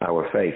our 0.00 0.28
faith. 0.32 0.54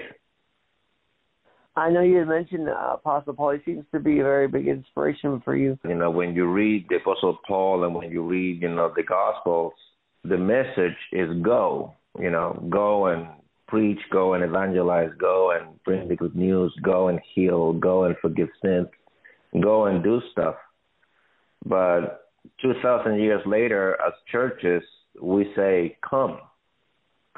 I 1.75 1.89
know 1.89 2.01
you 2.01 2.17
had 2.17 2.27
mentioned 2.27 2.67
uh, 2.67 2.95
Apostle 2.95 3.33
Paul. 3.33 3.57
He 3.57 3.71
seems 3.71 3.85
to 3.93 3.99
be 3.99 4.19
a 4.19 4.23
very 4.23 4.47
big 4.47 4.67
inspiration 4.67 5.41
for 5.43 5.55
you. 5.55 5.79
You 5.87 5.95
know, 5.95 6.11
when 6.11 6.35
you 6.35 6.45
read 6.51 6.85
the 6.89 6.97
Apostle 6.97 7.39
Paul 7.47 7.85
and 7.85 7.95
when 7.95 8.11
you 8.11 8.23
read, 8.23 8.61
you 8.61 8.69
know, 8.69 8.91
the 8.95 9.03
Gospels, 9.03 9.73
the 10.23 10.37
message 10.37 10.97
is 11.13 11.29
go. 11.41 11.93
You 12.19 12.29
know, 12.29 12.61
go 12.69 13.07
and 13.07 13.27
preach, 13.67 13.99
go 14.11 14.33
and 14.33 14.43
evangelize, 14.43 15.11
go 15.17 15.51
and 15.51 15.81
bring 15.85 16.09
the 16.09 16.15
good 16.15 16.35
news, 16.35 16.73
go 16.83 17.07
and 17.07 17.21
heal, 17.33 17.71
go 17.71 18.03
and 18.03 18.15
forgive 18.21 18.49
sins, 18.61 18.87
go 19.61 19.85
and 19.85 20.03
do 20.03 20.21
stuff. 20.33 20.55
But 21.65 22.29
2,000 22.61 23.19
years 23.19 23.41
later, 23.45 23.97
as 24.05 24.13
churches, 24.29 24.83
we 25.21 25.51
say, 25.55 25.97
come. 26.07 26.39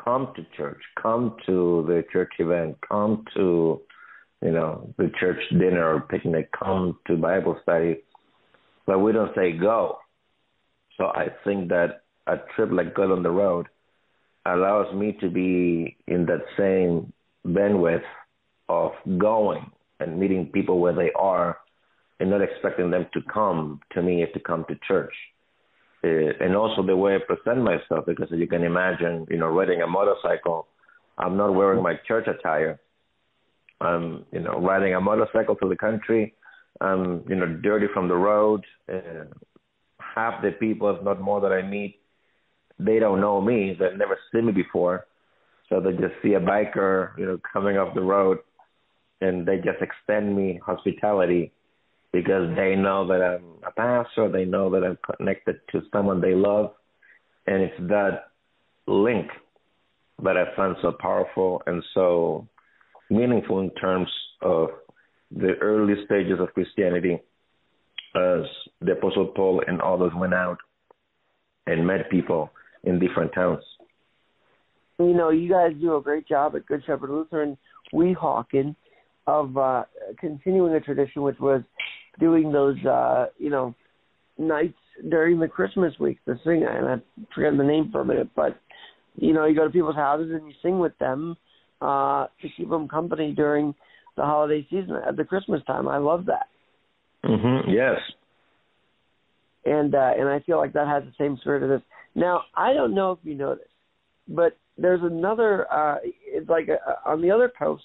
Come 0.03 0.33
to 0.35 0.45
church. 0.57 0.81
Come 1.01 1.35
to 1.45 1.85
the 1.87 2.03
church 2.11 2.33
event. 2.39 2.77
Come 2.87 3.25
to, 3.35 3.81
you 4.43 4.51
know, 4.51 4.93
the 4.97 5.09
church 5.19 5.39
dinner 5.51 5.95
or 5.95 6.01
picnic. 6.01 6.49
Come 6.57 6.99
to 7.07 7.15
Bible 7.15 7.57
study. 7.63 8.01
But 8.85 8.99
we 8.99 9.13
don't 9.13 9.33
say 9.35 9.53
go. 9.53 9.99
So 10.97 11.05
I 11.05 11.27
think 11.43 11.69
that 11.69 12.03
a 12.27 12.37
trip 12.55 12.69
like 12.71 12.93
God 12.93 13.11
on 13.11 13.23
the 13.23 13.31
Road 13.31 13.67
allows 14.45 14.93
me 14.93 15.17
to 15.21 15.29
be 15.29 15.97
in 16.07 16.25
that 16.25 16.43
same 16.57 17.13
bandwidth 17.45 18.03
of 18.67 18.91
going 19.17 19.71
and 19.99 20.19
meeting 20.19 20.47
people 20.47 20.79
where 20.79 20.93
they 20.93 21.11
are 21.17 21.57
and 22.19 22.29
not 22.29 22.41
expecting 22.41 22.91
them 22.91 23.07
to 23.13 23.21
come 23.33 23.79
to 23.93 24.01
me 24.01 24.23
if 24.23 24.33
to 24.33 24.39
come 24.39 24.65
to 24.67 24.75
church. 24.87 25.13
Uh, 26.03 26.33
and 26.41 26.55
also 26.55 26.83
the 26.83 26.95
way 26.95 27.15
I 27.15 27.19
present 27.19 27.63
myself, 27.63 28.05
because 28.05 28.27
as 28.31 28.39
you 28.39 28.47
can 28.47 28.63
imagine, 28.63 29.25
you 29.29 29.37
know, 29.37 29.47
riding 29.47 29.81
a 29.81 29.87
motorcycle, 29.87 30.67
I'm 31.17 31.37
not 31.37 31.55
wearing 31.55 31.81
my 31.81 31.95
church 32.05 32.27
attire. 32.27 32.79
I'm, 33.81 34.25
you 34.31 34.39
know, 34.39 34.59
riding 34.59 34.95
a 34.95 35.01
motorcycle 35.01 35.55
through 35.55 35.69
the 35.69 35.75
country. 35.75 36.35
I'm, 36.81 37.23
you 37.27 37.35
know, 37.35 37.47
dirty 37.47 37.87
from 37.93 38.07
the 38.07 38.15
road. 38.15 38.63
Uh, 38.91 39.25
half 39.99 40.41
the 40.41 40.51
people, 40.51 40.89
if 40.95 41.03
not 41.03 41.21
more, 41.21 41.41
that 41.41 41.51
I 41.51 41.61
meet, 41.61 41.99
they 42.79 42.99
don't 42.99 43.21
know 43.21 43.41
me. 43.41 43.75
They've 43.79 43.97
never 43.97 44.17
seen 44.31 44.45
me 44.45 44.51
before. 44.51 45.05
So 45.69 45.79
they 45.79 45.91
just 45.91 46.13
see 46.21 46.33
a 46.33 46.39
biker, 46.39 47.17
you 47.17 47.25
know, 47.25 47.39
coming 47.51 47.77
off 47.77 47.95
the 47.95 48.01
road 48.01 48.39
and 49.23 49.45
they 49.45 49.57
just 49.57 49.81
extend 49.81 50.35
me 50.35 50.59
hospitality 50.65 51.51
because 52.11 52.55
they 52.55 52.75
know 52.75 53.07
that 53.07 53.21
I'm 53.21 53.45
a 53.65 53.71
pastor, 53.71 54.29
they 54.29 54.45
know 54.45 54.69
that 54.69 54.83
I'm 54.83 54.97
connected 55.17 55.59
to 55.71 55.81
someone 55.91 56.21
they 56.21 56.35
love, 56.35 56.73
and 57.47 57.63
it's 57.63 57.79
that 57.89 58.25
link 58.85 59.27
that 60.21 60.37
I 60.37 60.55
find 60.55 60.75
so 60.81 60.91
powerful 60.91 61.63
and 61.65 61.83
so 61.93 62.47
meaningful 63.13 63.59
in 63.59 63.69
terms 63.71 64.09
of 64.41 64.69
the 65.31 65.53
early 65.61 65.93
stages 66.05 66.39
of 66.39 66.53
Christianity 66.53 67.19
as 68.15 68.41
the 68.81 68.93
Apostle 68.93 69.27
Paul 69.35 69.63
and 69.65 69.81
others 69.81 70.11
went 70.15 70.33
out 70.33 70.57
and 71.65 71.87
met 71.87 72.09
people 72.11 72.51
in 72.83 72.99
different 72.99 73.33
towns. 73.33 73.63
You 74.99 75.13
know, 75.13 75.29
you 75.29 75.49
guys 75.49 75.71
do 75.81 75.95
a 75.95 76.01
great 76.01 76.27
job 76.27 76.55
at 76.55 76.65
Good 76.65 76.83
Shepherd 76.85 77.09
Lutheran 77.09 77.57
Weehawken 77.93 78.75
of 79.25 79.57
uh, 79.57 79.83
continuing 80.19 80.73
a 80.73 80.79
tradition 80.79 81.21
which 81.23 81.39
was 81.39 81.61
doing 82.19 82.51
those 82.51 82.77
uh, 82.85 83.27
you 83.37 83.49
know 83.49 83.73
nights 84.37 84.77
during 85.09 85.39
the 85.39 85.47
Christmas 85.47 85.93
week 85.99 86.19
to 86.25 86.35
sing 86.43 86.65
and 86.69 86.87
I 86.87 86.95
forget 87.33 87.57
the 87.57 87.63
name 87.63 87.89
for 87.91 88.01
a 88.01 88.05
minute, 88.05 88.29
but 88.35 88.59
you 89.15 89.33
know 89.33 89.45
you 89.45 89.55
go 89.55 89.65
to 89.65 89.71
people's 89.71 89.95
houses 89.95 90.31
and 90.33 90.47
you 90.47 90.53
sing 90.61 90.79
with 90.79 90.97
them 90.99 91.37
uh, 91.83 92.27
to 92.41 92.47
keep 92.55 92.69
them 92.69 92.87
company 92.87 93.33
during 93.33 93.75
the 94.15 94.23
holiday 94.23 94.65
season 94.69 94.97
at 95.07 95.17
the 95.17 95.23
Christmas 95.23 95.61
time. 95.65 95.87
I 95.87 95.97
love 95.97 96.25
that. 96.27 96.47
Mm-hmm. 97.25 97.69
Yes. 97.69 97.97
And 99.65 99.93
uh, 99.95 100.11
and 100.17 100.27
I 100.29 100.39
feel 100.41 100.57
like 100.57 100.73
that 100.73 100.87
has 100.87 101.03
the 101.03 101.13
same 101.17 101.37
spirit 101.41 101.63
of 101.63 101.69
this. 101.69 101.81
Now 102.15 102.41
I 102.55 102.73
don't 102.73 102.93
know 102.95 103.11
if 103.11 103.19
you 103.23 103.35
know 103.35 103.55
this, 103.55 103.67
but 104.27 104.57
there's 104.77 105.01
another. 105.03 105.71
Uh, 105.71 105.97
it's 106.03 106.49
like 106.49 106.67
a, 106.67 107.09
on 107.09 107.21
the 107.21 107.31
other 107.31 107.51
coast 107.57 107.83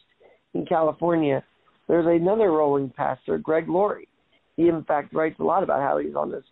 in 0.55 0.67
California, 0.67 1.43
there's 1.87 2.07
another 2.07 2.51
rolling 2.51 2.91
pastor, 2.97 3.39
Greg 3.39 3.69
Laurie. 3.69 4.09
He, 4.57 4.69
in 4.69 4.83
fact, 4.85 5.15
writes 5.15 5.37
a 5.39 5.45
lot 5.45 5.63
about 5.63 5.81
how 5.81 5.99
he's 5.99 6.17
on 6.17 6.33
this 6.33 6.43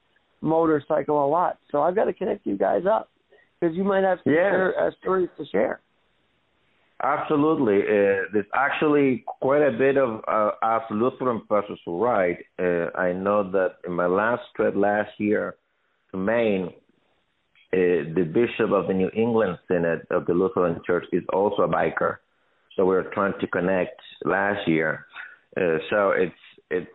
motorcycle 0.40 1.24
a 1.24 1.28
lot. 1.28 1.58
So 1.72 1.82
I've 1.82 1.96
got 1.96 2.04
to 2.04 2.12
connect 2.12 2.46
you 2.46 2.56
guys 2.56 2.82
up 2.88 3.10
because 3.58 3.74
you 3.74 3.82
might 3.82 4.04
have 4.04 4.18
some 4.22 4.32
yes. 4.32 4.52
share, 4.52 4.74
uh, 4.78 4.90
stories 5.00 5.28
to 5.38 5.44
share. 5.46 5.80
Absolutely. 7.02 7.82
Uh, 7.82 8.24
there's 8.32 8.46
actually 8.54 9.22
quite 9.26 9.62
a 9.62 9.70
bit 9.70 9.98
of 9.98 10.22
uh, 10.26 10.52
us 10.62 10.82
Lutheran 10.90 11.42
pastors 11.48 11.78
who 11.84 12.02
write. 12.02 12.38
Uh, 12.58 12.86
I 12.96 13.12
know 13.12 13.50
that 13.50 13.76
in 13.86 13.92
my 13.92 14.06
last 14.06 14.42
trip 14.54 14.74
last 14.74 15.10
year 15.18 15.56
to 16.10 16.16
Maine, 16.16 16.72
uh, 17.72 18.08
the 18.14 18.24
bishop 18.32 18.72
of 18.72 18.86
the 18.86 18.94
New 18.94 19.10
England 19.14 19.58
Synod 19.68 20.06
of 20.10 20.24
the 20.24 20.32
Lutheran 20.32 20.80
Church 20.86 21.04
is 21.12 21.22
also 21.34 21.62
a 21.62 21.68
biker. 21.68 22.16
So 22.76 22.86
we 22.86 22.96
are 22.96 23.10
trying 23.12 23.34
to 23.40 23.46
connect 23.46 24.00
last 24.24 24.66
year. 24.66 25.06
Uh, 25.56 25.78
so 25.90 26.12
it's 26.12 26.34
it's 26.70 26.90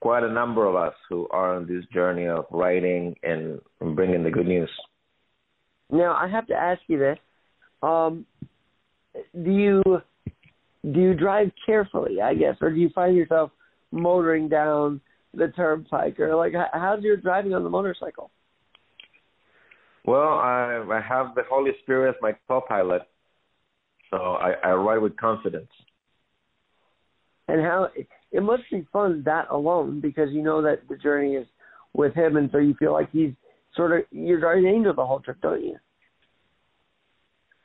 quite 0.00 0.22
a 0.22 0.32
number 0.32 0.66
of 0.66 0.76
us 0.76 0.94
who 1.08 1.28
are 1.30 1.56
on 1.56 1.66
this 1.66 1.84
journey 1.92 2.26
of 2.26 2.44
writing 2.50 3.16
and, 3.22 3.60
and 3.80 3.96
bringing 3.96 4.22
the 4.22 4.30
good 4.30 4.46
news. 4.46 4.70
Now 5.90 6.14
I 6.14 6.28
have 6.28 6.46
to 6.48 6.54
ask 6.54 6.80
you 6.88 6.98
this: 6.98 7.18
um, 7.82 8.26
Do 9.14 9.50
you 9.50 9.82
do 10.92 11.00
you 11.00 11.14
drive 11.14 11.50
carefully? 11.64 12.20
I 12.20 12.34
guess, 12.34 12.56
or 12.60 12.70
do 12.70 12.76
you 12.76 12.90
find 12.94 13.16
yourself 13.16 13.50
motoring 13.90 14.48
down 14.48 15.00
the 15.34 15.48
turnpike, 15.48 16.18
or 16.18 16.34
like 16.34 16.54
how's 16.72 17.02
your 17.02 17.16
driving 17.16 17.54
on 17.54 17.64
the 17.64 17.70
motorcycle? 17.70 18.30
Well, 20.04 20.38
I, 20.38 20.82
I 20.90 21.00
have 21.06 21.34
the 21.34 21.42
Holy 21.48 21.72
Spirit 21.82 22.10
as 22.10 22.14
my 22.22 22.32
co-pilot, 22.48 23.02
so 24.10 24.16
I, 24.16 24.52
I 24.64 24.72
ride 24.72 24.98
with 24.98 25.16
confidence. 25.16 25.70
And 27.48 27.60
how 27.60 27.88
it 28.32 28.42
must 28.42 28.62
be 28.70 28.86
fun 28.92 29.22
that 29.26 29.48
alone 29.50 30.00
because 30.00 30.30
you 30.30 30.42
know 30.42 30.62
that 30.62 30.88
the 30.88 30.96
journey 30.96 31.34
is 31.34 31.46
with 31.92 32.14
him, 32.14 32.36
and 32.36 32.48
so 32.50 32.58
you 32.58 32.74
feel 32.78 32.92
like 32.92 33.10
he's 33.12 33.32
sort 33.76 33.92
of 33.92 34.04
your 34.10 34.40
guardian 34.40 34.74
angel 34.74 34.94
the 34.94 35.04
whole 35.04 35.20
trip, 35.20 35.40
don't 35.42 35.62
you? 35.62 35.76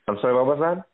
I'm 0.08 0.18
sorry, 0.20 0.34
what 0.34 0.46
was 0.46 0.58
that? 0.60 0.84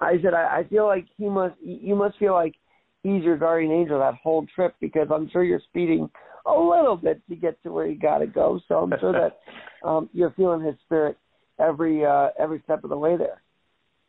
I 0.00 0.14
said 0.22 0.34
I, 0.34 0.58
I 0.58 0.64
feel 0.68 0.86
like 0.86 1.06
he 1.16 1.28
must. 1.28 1.54
You 1.60 1.94
must 1.94 2.18
feel 2.18 2.32
like 2.32 2.54
he's 3.02 3.22
your 3.22 3.36
guardian 3.36 3.72
angel 3.72 3.98
that 3.98 4.14
whole 4.22 4.46
trip 4.54 4.74
because 4.80 5.08
I'm 5.12 5.28
sure 5.30 5.44
you're 5.44 5.60
speeding 5.68 6.10
a 6.46 6.52
little 6.52 6.96
bit 6.96 7.20
to 7.28 7.36
get 7.36 7.62
to 7.62 7.72
where 7.72 7.86
you 7.86 7.98
got 7.98 8.18
to 8.18 8.26
go. 8.26 8.60
So 8.68 8.76
I'm 8.76 8.92
sure 9.00 9.12
that 9.12 9.38
um, 9.86 10.08
you're 10.12 10.32
feeling 10.32 10.60
his 10.60 10.74
spirit 10.84 11.16
every 11.60 12.04
uh, 12.04 12.28
every 12.38 12.60
step 12.64 12.84
of 12.84 12.90
the 12.90 12.98
way 12.98 13.16
there. 13.16 13.42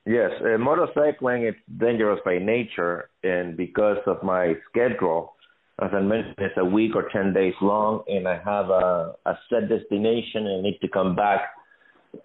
Yes, 0.06 0.32
uh, 0.40 0.58
motorcycling 0.58 1.50
it's 1.50 1.58
dangerous 1.80 2.20
by 2.24 2.38
nature, 2.38 3.10
and 3.24 3.58
because 3.58 3.98
of 4.06 4.24
my 4.24 4.54
schedule, 4.70 5.34
as 5.82 5.90
I 5.94 6.00
mentioned, 6.00 6.36
it's 6.38 6.58
a 6.58 6.64
week 6.64 6.96
or 6.96 7.10
ten 7.12 7.34
days 7.34 7.54
long, 7.62 8.04
and 8.08 8.28
I 8.28 8.38
have 8.38 8.70
a, 8.70 9.16
a 9.26 9.38
set 9.50 9.68
destination 9.68 10.48
and 10.48 10.60
I 10.60 10.62
need 10.62 10.80
to 10.82 10.88
come 10.88 11.16
back 11.16 11.42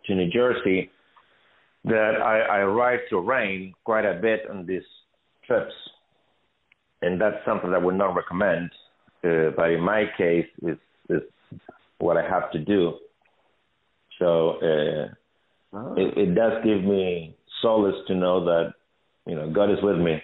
to 0.07 0.15
New 0.15 0.31
Jersey. 0.31 0.91
That 1.85 2.21
I, 2.23 2.61
I 2.61 2.63
ride 2.65 3.01
to 3.11 3.19
rain 3.19 3.75
quite 3.85 4.05
a 4.05 4.15
bit 4.21 4.43
on 4.49 4.67
these 4.67 4.83
trips, 5.47 5.73
and 7.01 7.21
that's 7.21 7.45
something 7.45 7.71
that 7.71 7.81
I 7.81 7.85
would 7.85 7.97
not 7.97 8.15
recommend. 8.15 8.71
Uh, 9.25 9.51
but 9.57 9.71
in 9.71 9.81
my 9.81 10.05
case, 10.17 10.47
it's, 10.63 10.81
it's 11.09 11.27
what 11.99 12.17
I 12.17 12.29
have 12.29 12.51
to 12.53 12.59
do. 12.59 12.95
So 14.19 14.51
uh, 14.63 15.09
oh. 15.77 15.95
it, 15.97 16.17
it 16.19 16.35
does 16.35 16.53
give 16.65 16.85
me 16.85 17.37
solace 17.61 17.97
to 18.09 18.15
know 18.15 18.45
that 18.45 18.75
you 19.27 19.35
know 19.35 19.51
God 19.51 19.71
is 19.71 19.79
with 19.83 19.99
me. 19.99 20.23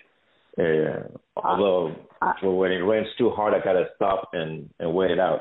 Uh, 0.59 1.09
although 1.37 1.95
uh, 2.21 2.33
when 2.43 2.73
it 2.73 2.77
rains 2.77 3.07
too 3.17 3.31
hard, 3.31 3.55
I 3.55 3.65
gotta 3.65 3.87
stop 3.97 4.31
and 4.33 4.69
and 4.79 4.95
wait 4.95 5.11
it 5.11 5.19
out. 5.19 5.41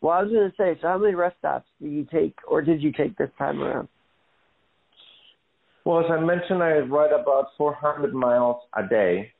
Well, 0.00 0.16
I 0.16 0.22
was 0.22 0.32
gonna 0.32 0.52
say, 0.56 0.78
so 0.80 0.88
how 0.88 0.98
many 0.98 1.14
rest 1.14 1.36
stops 1.38 1.66
do 1.80 1.88
you 1.88 2.06
take, 2.10 2.34
or 2.46 2.62
did 2.62 2.82
you 2.82 2.92
take 2.92 3.16
this 3.18 3.30
time 3.36 3.60
around? 3.60 3.88
Well, 5.84 6.00
as 6.00 6.06
I 6.10 6.20
mentioned, 6.20 6.62
I 6.62 6.78
ride 6.78 7.12
about 7.12 7.46
400 7.56 8.12
miles 8.12 8.56
a 8.76 8.86
day. 8.86 9.32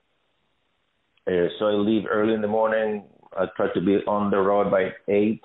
Uh, 1.26 1.48
so 1.58 1.66
I 1.66 1.72
leave 1.72 2.04
early 2.10 2.32
in 2.32 2.40
the 2.40 2.48
morning. 2.48 3.04
I 3.36 3.46
try 3.56 3.72
to 3.74 3.80
be 3.80 3.96
on 4.06 4.30
the 4.30 4.38
road 4.38 4.70
by 4.70 4.90
eight, 5.12 5.42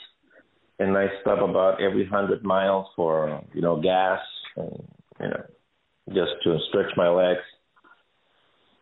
and 0.79 0.97
I 0.97 1.07
stop 1.21 1.39
about 1.39 1.81
every 1.81 2.05
hundred 2.05 2.43
miles 2.43 2.87
for 2.95 3.43
you 3.53 3.61
know 3.61 3.81
gas 3.81 4.19
and 4.55 4.87
you 5.19 5.27
know 5.27 5.43
just 6.09 6.31
to 6.45 6.57
stretch 6.69 6.91
my 6.95 7.09
legs. 7.09 7.41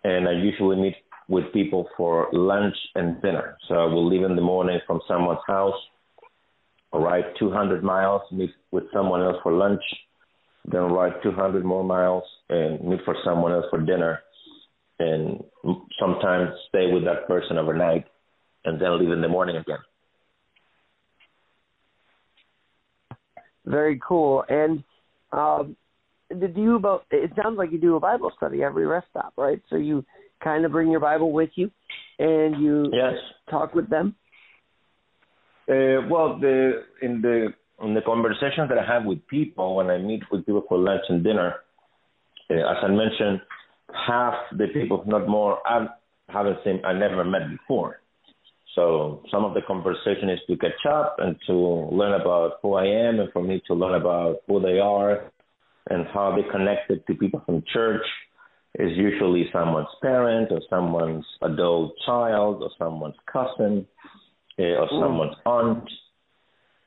And 0.03 0.27
I 0.27 0.33
usually 0.33 0.75
meet 0.75 0.95
with 1.27 1.51
people 1.53 1.87
for 1.97 2.27
lunch 2.33 2.75
and 2.95 3.21
dinner. 3.21 3.57
So 3.67 3.75
I 3.75 3.85
will 3.85 4.07
leave 4.07 4.23
in 4.23 4.35
the 4.35 4.41
morning 4.41 4.79
from 4.85 4.99
someone's 5.07 5.39
house, 5.47 5.79
ride 6.93 7.25
200 7.39 7.83
miles, 7.83 8.21
meet 8.31 8.51
with 8.71 8.83
someone 8.93 9.21
else 9.21 9.37
for 9.41 9.53
lunch, 9.53 9.81
then 10.65 10.81
ride 10.81 11.13
200 11.23 11.65
more 11.65 11.83
miles 11.83 12.23
and 12.49 12.83
meet 12.83 12.99
for 13.05 13.15
someone 13.23 13.51
else 13.51 13.65
for 13.69 13.79
dinner, 13.79 14.19
and 14.99 15.43
sometimes 15.99 16.49
stay 16.69 16.91
with 16.91 17.03
that 17.05 17.27
person 17.27 17.57
overnight, 17.57 18.05
and 18.65 18.79
then 18.81 18.99
leave 18.99 19.11
in 19.11 19.21
the 19.21 19.27
morning 19.27 19.57
again. 19.57 19.79
Very 23.65 23.99
cool. 24.05 24.43
And 24.49 24.83
um, 25.31 25.75
do 26.29 26.51
you 26.55 26.75
about 26.75 27.05
it 27.11 27.31
sounds 27.41 27.57
like 27.57 27.71
you 27.71 27.79
do 27.79 27.95
a 27.95 27.99
Bible 27.99 28.31
study 28.35 28.63
every 28.63 28.85
rest 28.85 29.07
stop, 29.09 29.33
right? 29.37 29.61
So 29.69 29.75
you 29.75 30.05
kind 30.43 30.65
of 30.65 30.71
bring 30.71 30.89
your 30.89 30.99
Bible 30.99 31.31
with 31.31 31.49
you 31.55 31.71
and 32.19 32.61
you 32.61 32.89
yes. 32.91 33.13
talk 33.49 33.73
with 33.73 33.89
them. 33.89 34.15
Uh, 35.69 36.07
well, 36.09 36.39
the 36.39 36.83
in 37.01 37.21
the 37.21 37.53
in 37.83 37.93
the 37.93 38.01
conversations 38.01 38.69
that 38.69 38.77
I 38.77 38.85
have 38.85 39.05
with 39.05 39.25
people 39.27 39.75
when 39.75 39.89
I 39.89 39.97
meet 39.97 40.23
with 40.31 40.45
people 40.45 40.63
for 40.67 40.77
lunch 40.77 41.03
and 41.09 41.23
dinner, 41.23 41.55
uh, 42.49 42.53
as 42.53 42.77
I 42.83 42.87
mentioned, 42.87 43.41
half 44.07 44.35
the 44.57 44.67
people, 44.67 45.01
if 45.01 45.07
not 45.07 45.27
more, 45.27 45.59
I 45.65 45.87
haven't 46.29 46.59
seen, 46.63 46.81
I 46.85 46.93
never 46.93 47.23
met 47.23 47.49
before. 47.49 47.99
So 48.75 49.23
some 49.31 49.43
of 49.43 49.53
the 49.53 49.61
conversation 49.61 50.29
is 50.29 50.39
to 50.47 50.55
catch 50.57 50.85
up 50.89 51.17
and 51.19 51.35
to 51.47 51.53
learn 51.53 52.19
about 52.19 52.59
who 52.61 52.75
I 52.75 52.85
am, 52.85 53.19
and 53.19 53.31
for 53.33 53.43
me 53.43 53.61
to 53.67 53.73
learn 53.73 53.99
about 53.99 54.37
who 54.47 54.61
they 54.61 54.79
are, 54.79 55.31
and 55.89 56.07
how 56.13 56.35
they 56.35 56.49
connected 56.49 57.05
to 57.07 57.13
people 57.15 57.41
from 57.45 57.63
church 57.73 58.05
is 58.79 58.91
usually 58.95 59.49
someone's 59.51 59.87
parent 60.01 60.49
or 60.51 60.61
someone's 60.69 61.25
adult 61.41 61.93
child 62.05 62.63
or 62.63 62.69
someone's 62.77 63.15
cousin 63.31 63.85
uh, 64.57 64.63
or 64.63 64.87
mm. 64.87 65.01
someone's 65.01 65.35
aunt. 65.45 65.89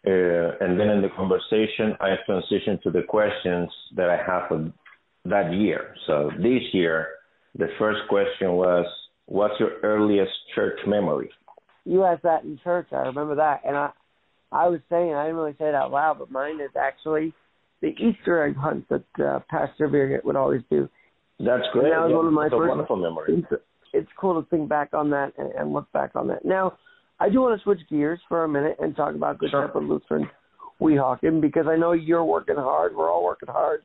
Uh, 0.07 0.11
and 0.61 0.79
then 0.79 0.90
in 0.90 1.01
the 1.01 1.09
conversation, 1.17 1.97
I 2.01 2.14
transition 2.27 2.79
to 2.83 2.90
the 2.90 3.03
questions 3.03 3.71
that 3.97 4.11
I 4.11 4.17
have 4.17 4.49
for 4.49 4.73
that 5.25 5.53
year. 5.55 5.95
So 6.07 6.31
this 6.37 6.62
year, 6.73 7.09
the 7.57 7.69
first 7.79 8.01
question 8.09 8.53
was, 8.53 8.87
"What's 9.27 9.59
your 9.59 9.81
earliest 9.83 10.33
church 10.55 10.79
memory?" 10.87 11.31
You 11.87 12.05
asked 12.05 12.23
that 12.25 12.45
in 12.45 12.59
church. 12.62 12.88
I 12.93 13.07
remember 13.07 13.37
that, 13.37 13.62
and 13.64 13.77
I, 13.77 13.90
I 14.53 14.69
was 14.69 14.81
saying 14.90 15.14
I 15.14 15.25
didn't 15.25 15.37
really 15.37 15.57
say 15.59 15.69
it 15.69 15.75
out 15.75 15.90
loud, 15.90 16.19
but 16.19 16.31
mine 16.31 16.61
is 16.61 16.71
actually 16.79 17.33
the 17.81 17.88
Easter 17.88 18.45
egg 18.45 18.57
hunt 18.57 18.87
that 18.88 19.25
uh, 19.25 19.40
Pastor 19.51 19.88
Birgit 19.88 20.25
would 20.25 20.37
always 20.37 20.62
do. 20.71 20.88
That's 21.38 21.64
great. 21.73 21.87
And 21.87 21.93
that 21.93 22.01
was 22.01 22.11
yeah, 22.11 22.17
one 22.17 22.27
of 22.27 22.33
my 22.33 22.45
That's 22.45 22.55
first. 22.55 22.69
Wonderful 22.69 22.97
memory. 22.97 23.45
It's, 23.51 23.62
it's 23.93 24.11
cool 24.19 24.40
to 24.40 24.49
think 24.49 24.69
back 24.69 24.90
on 24.93 25.11
that 25.11 25.33
and, 25.38 25.53
and 25.53 25.73
look 25.73 25.90
back 25.93 26.12
on 26.14 26.29
that. 26.29 26.45
Now, 26.45 26.79
I 27.25 27.31
do 27.31 27.41
want 27.41 27.59
to 27.59 27.65
switch 27.65 27.81
gears 27.89 28.21
for 28.29 28.45
a 28.45 28.49
minute 28.49 28.77
and 28.81 28.95
talk 28.95 29.15
about 29.15 29.39
Good 29.39 29.51
sure. 29.51 29.67
Shepherd 29.67 29.85
Lutheran 29.85 30.29
Weehawken 30.79 31.41
because 31.41 31.65
I 31.67 31.75
know 31.75 31.93
you're 31.93 32.25
working 32.25 32.57
hard. 32.57 32.95
We're 32.95 33.11
all 33.11 33.25
working 33.25 33.49
hard 33.49 33.81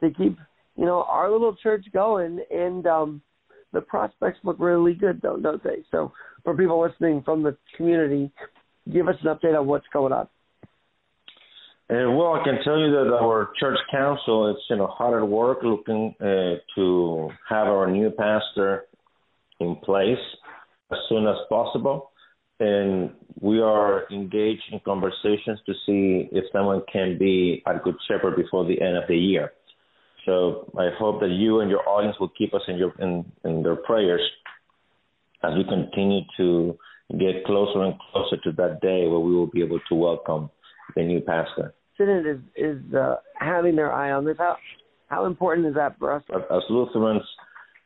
to 0.00 0.10
keep 0.10 0.38
you 0.76 0.84
know 0.84 1.04
our 1.08 1.28
little 1.32 1.56
church 1.60 1.84
going, 1.92 2.38
and 2.48 2.86
um, 2.86 3.22
the 3.72 3.80
prospects 3.80 4.38
look 4.44 4.56
really 4.60 4.94
good, 4.94 5.20
though, 5.20 5.36
don't 5.36 5.64
they? 5.64 5.84
So, 5.90 6.12
for 6.44 6.56
people 6.56 6.80
listening 6.80 7.22
from 7.24 7.42
the 7.42 7.56
community, 7.76 8.30
give 8.92 9.08
us 9.08 9.16
an 9.24 9.34
update 9.34 9.58
on 9.58 9.66
what's 9.66 9.86
going 9.92 10.12
on. 10.12 10.28
Uh, 11.90 12.10
well, 12.12 12.34
I 12.34 12.44
can 12.44 12.58
tell 12.62 12.78
you 12.78 12.92
that 12.92 13.18
our 13.20 13.50
church 13.58 13.78
council 13.90 14.50
is 14.50 14.62
you 14.70 14.76
know 14.76 14.86
hard 14.86 15.20
at 15.20 15.28
work 15.28 15.58
looking 15.64 16.14
uh, 16.20 16.62
to 16.76 17.30
have 17.48 17.66
our 17.66 17.90
new 17.90 18.10
pastor 18.10 18.84
in 19.58 19.74
place 19.74 20.22
as 20.92 20.98
soon 21.08 21.26
as 21.26 21.34
possible, 21.48 22.10
and 22.60 23.10
we 23.40 23.60
are 23.60 24.04
engaged 24.10 24.62
in 24.72 24.80
conversations 24.80 25.60
to 25.66 25.72
see 25.84 26.28
if 26.32 26.44
someone 26.52 26.82
can 26.90 27.18
be 27.18 27.62
a 27.66 27.78
good 27.78 27.96
shepherd 28.08 28.36
before 28.36 28.64
the 28.64 28.80
end 28.80 28.96
of 28.96 29.04
the 29.08 29.16
year. 29.16 29.52
So 30.24 30.70
I 30.78 30.88
hope 30.98 31.20
that 31.20 31.30
you 31.30 31.60
and 31.60 31.70
your 31.70 31.88
audience 31.88 32.16
will 32.18 32.32
keep 32.36 32.54
us 32.54 32.62
in 32.66 32.76
your 32.76 32.92
in, 32.98 33.24
in 33.44 33.62
their 33.62 33.76
prayers 33.76 34.22
as 35.44 35.52
we 35.54 35.64
continue 35.64 36.22
to 36.36 36.76
get 37.10 37.44
closer 37.44 37.84
and 37.84 37.94
closer 38.12 38.36
to 38.42 38.52
that 38.52 38.80
day 38.80 39.06
where 39.06 39.20
we 39.20 39.34
will 39.34 39.46
be 39.46 39.62
able 39.62 39.78
to 39.88 39.94
welcome 39.94 40.50
the 40.96 41.02
new 41.02 41.20
pastor. 41.20 41.74
Synod 41.96 42.26
is 42.26 42.38
is 42.56 42.94
uh, 42.94 43.16
having 43.38 43.76
their 43.76 43.92
eye 43.92 44.10
on 44.12 44.24
this. 44.24 44.36
How 44.38 44.56
how 45.08 45.26
important 45.26 45.68
is 45.68 45.74
that 45.74 45.98
for 45.98 46.12
us? 46.12 46.22
As 46.34 46.62
Lutherans, 46.68 47.22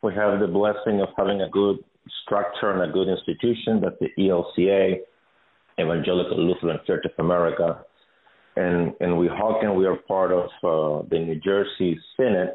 we 0.03 0.15
have 0.15 0.41
the 0.41 0.47
blessing 0.47 1.01
of 1.03 1.09
having 1.17 1.43
a 1.43 1.51
good 1.51 1.77
structure 2.25 2.71
and 2.71 2.89
a 2.89 2.93
good 2.93 3.09
institution. 3.09 3.81
That's 3.81 3.97
the 4.01 4.11
ELCA, 4.19 4.97
Evangelical 5.79 6.39
Lutheran 6.39 6.79
Church 6.87 7.05
of 7.05 7.25
America, 7.25 7.85
and 8.57 8.93
in 9.01 9.11
Weehawken 9.11 9.77
we 9.77 9.87
are 9.87 9.97
part 9.97 10.33
of 10.33 10.45
uh, 10.65 11.07
the 11.09 11.19
New 11.19 11.41
Jersey 11.41 11.99
Synod 12.17 12.51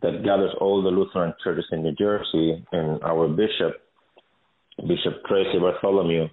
that 0.00 0.24
gathers 0.24 0.54
all 0.60 0.82
the 0.82 0.90
Lutheran 0.90 1.34
churches 1.42 1.66
in 1.72 1.82
New 1.82 1.94
Jersey, 1.94 2.64
and 2.72 3.02
our 3.02 3.28
bishop, 3.28 3.82
Bishop 4.86 5.24
Tracie 5.26 5.58
Bartholomew 5.58 6.28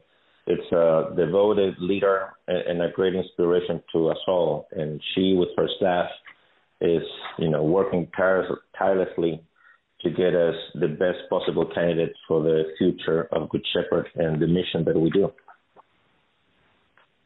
it's 0.50 0.72
a 0.72 1.14
devoted 1.16 1.76
leader 1.80 2.34
and 2.48 2.82
a 2.82 2.90
great 2.90 3.14
inspiration 3.14 3.84
to 3.94 4.10
us 4.10 4.18
all. 4.28 4.68
And 4.72 5.00
she, 5.14 5.36
with 5.36 5.50
her 5.56 5.68
staff, 5.78 6.10
is 6.82 7.04
you 7.38 7.50
know 7.50 7.62
working 7.62 8.10
tirelessly 8.18 9.44
to 10.02 10.10
get 10.10 10.34
us 10.34 10.56
the 10.76 10.88
best 10.88 11.30
possible 11.30 11.66
candidate 11.74 12.14
for 12.28 12.42
the 12.42 12.64
future 12.78 13.28
of 13.32 13.50
Good 13.50 13.66
Shepherd 13.74 14.08
and 14.16 14.42
the 14.42 14.48
mission 14.48 14.84
that 14.86 14.98
we 14.98 15.10
do. 15.10 15.32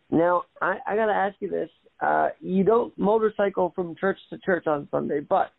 Now, 0.09 0.43
I, 0.61 0.77
I 0.87 0.95
got 0.95 1.07
to 1.07 1.13
ask 1.13 1.35
you 1.39 1.49
this: 1.49 1.69
uh, 2.01 2.29
you 2.39 2.63
don't 2.63 2.97
motorcycle 2.97 3.71
from 3.75 3.95
church 3.95 4.17
to 4.29 4.37
church 4.39 4.67
on 4.67 4.87
Sunday, 4.91 5.19
but 5.19 5.51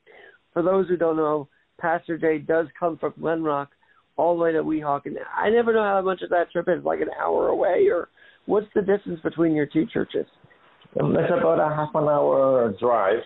for 0.52 0.62
those 0.62 0.88
who 0.88 0.96
don't 0.96 1.16
know, 1.16 1.48
Pastor 1.80 2.18
Jay 2.18 2.38
does 2.38 2.66
come 2.78 2.98
from 2.98 3.14
Glen 3.20 3.42
Rock 3.42 3.70
all 4.16 4.36
the 4.36 4.42
way 4.42 4.52
to 4.52 4.62
Weehawken. 4.62 5.14
I 5.36 5.50
never 5.50 5.72
know 5.72 5.82
how 5.82 6.00
much 6.02 6.22
of 6.22 6.30
that 6.30 6.50
trip 6.52 6.68
is, 6.68 6.84
like 6.84 7.00
an 7.00 7.10
hour 7.20 7.48
away, 7.48 7.88
or 7.90 8.08
what's 8.46 8.66
the 8.74 8.82
distance 8.82 9.20
between 9.22 9.54
your 9.54 9.66
two 9.66 9.86
churches? 9.86 10.26
Um, 11.00 11.16
it's 11.16 11.32
about 11.36 11.58
a 11.58 11.74
half 11.74 11.90
an 11.94 12.04
hour 12.04 12.72
drive. 12.78 13.22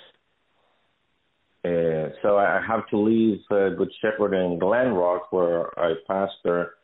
Uh, 1.64 2.14
so 2.22 2.38
I 2.38 2.60
have 2.66 2.88
to 2.90 2.98
leave 2.98 3.40
uh, 3.50 3.70
Good 3.70 3.90
Shepherd 4.00 4.32
in 4.34 4.58
Glen 4.58 4.92
Rock, 4.92 5.32
where 5.32 5.78
I 5.78 5.94
pastor, 6.06 6.74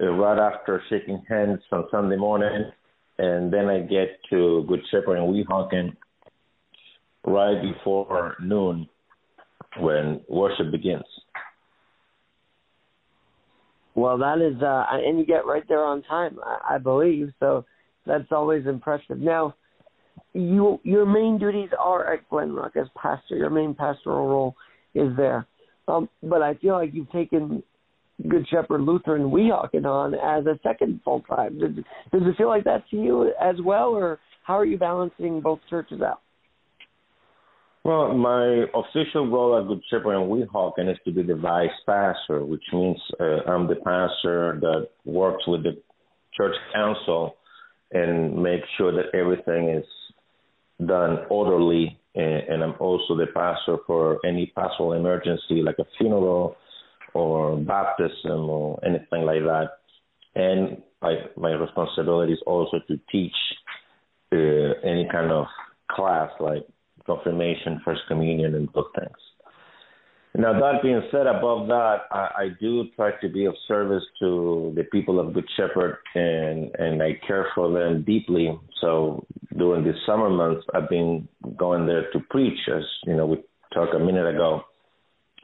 uh, 0.00 0.06
right 0.06 0.38
after 0.38 0.82
shaking 0.88 1.22
hands 1.28 1.60
on 1.70 1.84
Sunday 1.90 2.16
morning, 2.16 2.70
and 3.18 3.52
then 3.52 3.66
I 3.66 3.80
get 3.80 4.18
to 4.30 4.64
Good 4.68 4.80
Shepherd 4.90 5.16
in 5.16 5.24
Weehawken 5.24 5.96
right 7.26 7.60
before 7.60 8.36
noon 8.40 8.88
when 9.78 10.20
worship 10.28 10.70
begins. 10.70 11.04
Well, 13.94 14.18
that 14.18 14.38
is, 14.38 14.62
uh, 14.62 14.84
and 14.90 15.18
you 15.18 15.26
get 15.26 15.46
right 15.46 15.64
there 15.68 15.84
on 15.84 16.02
time, 16.02 16.38
I, 16.44 16.74
I 16.74 16.78
believe. 16.78 17.32
So 17.40 17.64
that's 18.06 18.30
always 18.30 18.66
impressive. 18.66 19.18
Now, 19.18 19.54
you 20.36 20.78
your 20.82 21.06
main 21.06 21.38
duties 21.38 21.70
are 21.78 22.12
at 22.12 22.28
Glen 22.28 22.52
Rock 22.52 22.72
as 22.76 22.86
pastor. 23.00 23.36
Your 23.36 23.50
main 23.50 23.74
pastoral 23.74 24.28
role 24.28 24.56
is 24.94 25.16
there. 25.16 25.46
Um, 25.88 26.08
but 26.22 26.42
I 26.42 26.54
feel 26.54 26.74
like 26.74 26.90
you've 26.92 27.10
taken 27.10 27.62
Good 28.28 28.46
Shepherd 28.48 28.82
Lutheran 28.82 29.30
Weehawken 29.30 29.84
on 29.84 30.14
as 30.14 30.46
a 30.46 30.58
second 30.62 31.00
full 31.04 31.20
time. 31.22 31.58
Does, 31.58 31.70
does 32.12 32.22
it 32.26 32.36
feel 32.36 32.48
like 32.48 32.64
that 32.64 32.84
to 32.90 32.96
you 32.96 33.32
as 33.40 33.56
well, 33.64 33.90
or 33.90 34.18
how 34.42 34.58
are 34.58 34.64
you 34.64 34.78
balancing 34.78 35.40
both 35.40 35.60
churches 35.70 36.00
out? 36.02 36.20
Well, 37.84 38.14
my 38.14 38.64
official 38.74 39.30
role 39.30 39.60
at 39.60 39.68
Good 39.68 39.80
Shepherd 39.88 40.20
and 40.20 40.30
Weehawken 40.30 40.90
is 40.90 40.98
to 41.04 41.12
be 41.12 41.22
the 41.22 41.36
vice 41.36 41.68
pastor, 41.86 42.44
which 42.44 42.64
means 42.72 42.96
uh, 43.20 43.48
I'm 43.48 43.68
the 43.68 43.76
pastor 43.76 44.58
that 44.60 44.88
works 45.04 45.46
with 45.46 45.62
the 45.62 45.80
church 46.36 46.56
council 46.74 47.36
and 47.92 48.42
makes 48.42 48.66
sure 48.76 48.90
that 48.90 49.16
everything 49.16 49.68
is 49.68 49.84
done 50.84 51.18
orderly. 51.30 51.98
And, 52.14 52.42
and 52.48 52.64
I'm 52.64 52.74
also 52.78 53.16
the 53.16 53.26
pastor 53.34 53.78
for 53.86 54.18
any 54.24 54.52
pastoral 54.56 54.92
emergency, 54.92 55.62
like 55.62 55.78
a 55.78 55.86
funeral 55.98 56.56
or 57.14 57.56
baptism 57.56 58.48
or 58.48 58.78
anything 58.84 59.22
like 59.22 59.42
that. 59.42 59.78
And 60.34 60.82
I, 61.02 61.14
my 61.36 61.52
responsibility 61.52 62.34
is 62.34 62.42
also 62.46 62.78
to 62.88 63.00
teach 63.10 63.34
uh, 64.32 64.36
any 64.84 65.08
kind 65.10 65.30
of 65.30 65.46
class, 65.90 66.30
like 66.40 66.66
confirmation, 67.06 67.80
first 67.84 68.02
communion, 68.08 68.54
and 68.54 68.68
those 68.74 68.84
things. 68.98 69.16
Now, 70.38 70.52
that 70.52 70.82
being 70.82 71.00
said, 71.10 71.26
above 71.26 71.68
that, 71.68 72.02
I, 72.10 72.28
I, 72.36 72.48
do 72.60 72.84
try 72.94 73.12
to 73.22 73.28
be 73.28 73.46
of 73.46 73.54
service 73.66 74.02
to 74.20 74.70
the 74.76 74.84
people 74.84 75.18
of 75.18 75.32
Good 75.32 75.48
Shepherd, 75.56 75.96
and 76.14 76.74
and 76.78 77.02
I 77.02 77.18
care 77.26 77.46
for 77.54 77.72
them 77.72 78.04
deeply. 78.04 78.58
So 78.82 79.24
during 79.56 79.84
the 79.84 79.94
summer 80.04 80.28
months, 80.28 80.66
I've 80.74 80.90
been 80.90 81.26
going 81.56 81.86
there 81.86 82.10
to 82.12 82.20
preach, 82.28 82.58
as 82.68 82.82
you 83.06 83.16
know, 83.16 83.24
we 83.24 83.42
talked 83.72 83.94
a 83.94 83.98
minute 83.98 84.28
ago, 84.28 84.62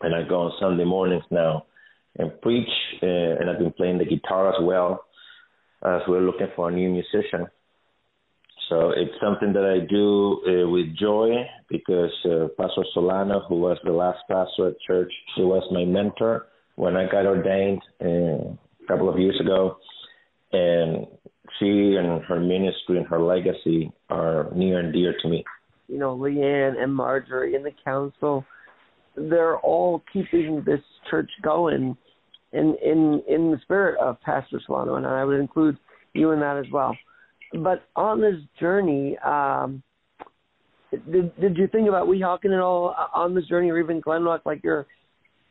and 0.03 0.15
I 0.15 0.29
go 0.29 0.43
on 0.43 0.53
Sunday 0.61 0.85
mornings 0.85 1.25
now 1.31 1.65
and 2.19 2.39
preach, 2.43 2.69
uh, 3.03 3.07
and 3.07 3.49
I've 3.49 3.59
been 3.59 3.73
playing 3.73 3.97
the 3.97 4.05
guitar 4.05 4.51
as 4.51 4.61
well, 4.61 5.07
as 5.83 6.03
we're 6.07 6.21
looking 6.21 6.49
for 6.55 6.69
a 6.69 6.73
new 6.73 6.91
musician. 6.91 7.47
So 8.69 8.91
it's 8.91 9.13
something 9.23 9.53
that 9.53 9.65
I 9.65 9.85
do 9.87 10.41
uh, 10.47 10.69
with 10.69 10.97
joy 10.97 11.31
because 11.69 12.13
uh, 12.25 12.49
Pastor 12.59 12.85
Solano, 12.95 13.43
who 13.49 13.57
was 13.57 13.79
the 13.85 13.93
last 13.93 14.19
pastor 14.29 14.69
at 14.69 14.81
church, 14.87 15.13
she 15.35 15.43
was 15.43 15.63
my 15.73 15.85
mentor 15.85 16.47
when 16.77 16.97
I 16.97 17.11
got 17.11 17.27
ordained 17.27 17.83
uh, 18.01 18.55
a 18.55 18.87
couple 18.89 19.09
of 19.09 19.19
years 19.19 19.39
ago. 19.41 19.77
And 20.53 21.07
she 21.59 21.97
and 21.99 22.23
her 22.25 22.41
ministry 22.41 22.99
and 22.99 23.07
her 23.09 23.21
legacy 23.21 23.91
are 24.11 24.49
near 24.55 24.79
and 24.79 24.93
dear 24.93 25.15
to 25.23 25.29
me. 25.29 25.45
You 25.89 25.99
know, 25.99 26.17
Leanne 26.17 26.83
and 26.83 26.95
Marjorie 26.95 27.55
and 27.57 27.65
the 27.65 27.73
council, 27.85 28.45
they're 29.17 29.59
all 29.59 30.03
keeping 30.13 30.63
this 30.65 30.81
church 31.11 31.31
going 31.43 31.97
in 32.53 32.77
in 32.83 33.23
in 33.29 33.51
the 33.51 33.59
spirit 33.63 33.99
of 33.99 34.21
Pastor 34.21 34.61
Solano, 34.67 34.97
and 34.97 35.07
I 35.07 35.25
would 35.25 35.41
include 35.41 35.77
you 36.15 36.31
in 36.31 36.41
that 36.41 36.57
as 36.59 36.71
well 36.73 36.97
but 37.53 37.83
on 37.97 38.21
this 38.21 38.37
journey, 38.59 39.17
um, 39.19 39.83
did 40.91 41.35
did 41.41 41.57
you 41.57 41.67
think 41.69 41.89
about 41.89 42.09
Weehawken 42.09 42.55
at 42.55 42.61
all 42.61 42.95
on 43.15 43.35
this 43.35 43.47
journey, 43.47 43.71
or 43.71 43.79
even 43.79 44.01
Glen 44.01 44.23
Rock, 44.23 44.43
like 44.45 44.63
your 44.63 44.87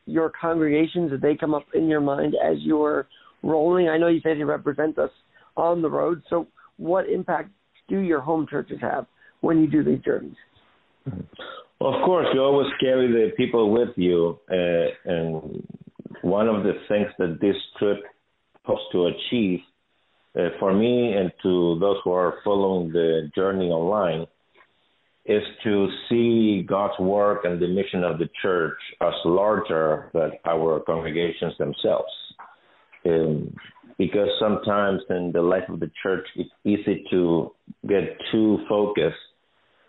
your 0.06 0.30
congregations? 0.40 1.10
Did 1.10 1.20
they 1.20 1.36
come 1.36 1.54
up 1.54 1.66
in 1.74 1.88
your 1.88 2.00
mind 2.00 2.34
as 2.42 2.58
you 2.60 2.76
were 2.78 3.06
rolling? 3.42 3.88
I 3.88 3.98
know 3.98 4.08
you 4.08 4.20
said 4.22 4.38
you 4.38 4.46
represent 4.46 4.98
us 4.98 5.10
on 5.56 5.82
the 5.82 5.90
road. 5.90 6.22
So, 6.30 6.46
what 6.76 7.08
impact 7.08 7.50
do 7.88 7.98
your 7.98 8.20
home 8.20 8.46
churches 8.48 8.78
have 8.80 9.06
when 9.40 9.60
you 9.60 9.66
do 9.66 9.84
these 9.84 10.00
journeys? 10.04 10.36
Well, 11.80 11.94
of 11.94 12.04
course, 12.04 12.26
you 12.32 12.40
always 12.40 12.70
carry 12.80 13.08
the 13.08 13.30
people 13.36 13.72
with 13.72 13.90
you, 13.96 14.38
uh, 14.50 15.10
and 15.10 15.66
one 16.22 16.48
of 16.48 16.62
the 16.62 16.74
things 16.88 17.08
that 17.18 17.38
this 17.40 17.56
trip 17.78 17.98
hopes 18.64 18.82
to 18.92 19.06
achieve 19.06 19.58
uh, 20.38 20.48
for 20.58 20.72
me 20.72 21.12
and 21.12 21.30
to 21.42 21.78
those 21.78 21.96
who 22.04 22.12
are 22.12 22.34
following 22.44 22.90
the 22.92 23.30
journey 23.34 23.68
online 23.68 24.26
is 25.24 25.42
to 25.62 25.88
see 26.08 26.64
God's 26.66 26.98
work 26.98 27.44
and 27.44 27.60
the 27.60 27.68
mission 27.68 28.02
of 28.02 28.18
the 28.18 28.28
church 28.40 28.78
as 29.00 29.12
larger 29.24 30.10
than 30.14 30.32
our 30.44 30.80
congregations 30.80 31.52
themselves. 31.58 32.10
Um, 33.04 33.54
because 33.98 34.28
sometimes 34.40 35.00
in 35.10 35.30
the 35.32 35.42
life 35.42 35.68
of 35.68 35.78
the 35.78 35.90
church, 36.02 36.26
it's 36.34 36.50
easy 36.64 37.04
to 37.10 37.52
get 37.86 38.16
too 38.32 38.58
focused 38.68 39.14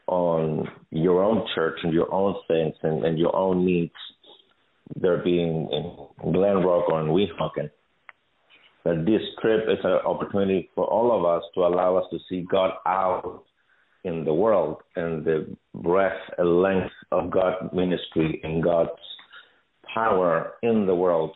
on 0.07 0.67
your 0.91 1.23
own 1.23 1.47
church 1.55 1.79
and 1.83 1.93
your 1.93 2.13
own 2.13 2.35
things 2.47 2.75
and, 2.83 3.03
and 3.05 3.17
your 3.17 3.35
own 3.35 3.65
needs, 3.65 3.93
there 4.95 5.23
being 5.23 5.69
in 5.71 6.31
Glen 6.33 6.57
Rock 6.57 6.89
or 6.89 7.01
in 7.01 7.07
Weehawken. 7.07 7.71
That 8.85 9.05
this 9.05 9.21
trip 9.41 9.65
is 9.69 9.79
an 9.83 9.99
opportunity 10.05 10.69
for 10.75 10.85
all 10.85 11.17
of 11.17 11.25
us 11.25 11.43
to 11.55 11.61
allow 11.61 11.95
us 11.95 12.05
to 12.11 12.19
see 12.29 12.45
God 12.49 12.71
out 12.85 13.43
in 14.03 14.25
the 14.25 14.33
world 14.33 14.77
and 14.95 15.23
the 15.23 15.55
breadth 15.73 16.19
and 16.37 16.61
length 16.61 16.91
of 17.11 17.31
God's 17.31 17.73
ministry 17.73 18.41
and 18.43 18.61
God's 18.61 18.89
power 19.93 20.53
in 20.61 20.85
the 20.85 20.95
world 20.95 21.31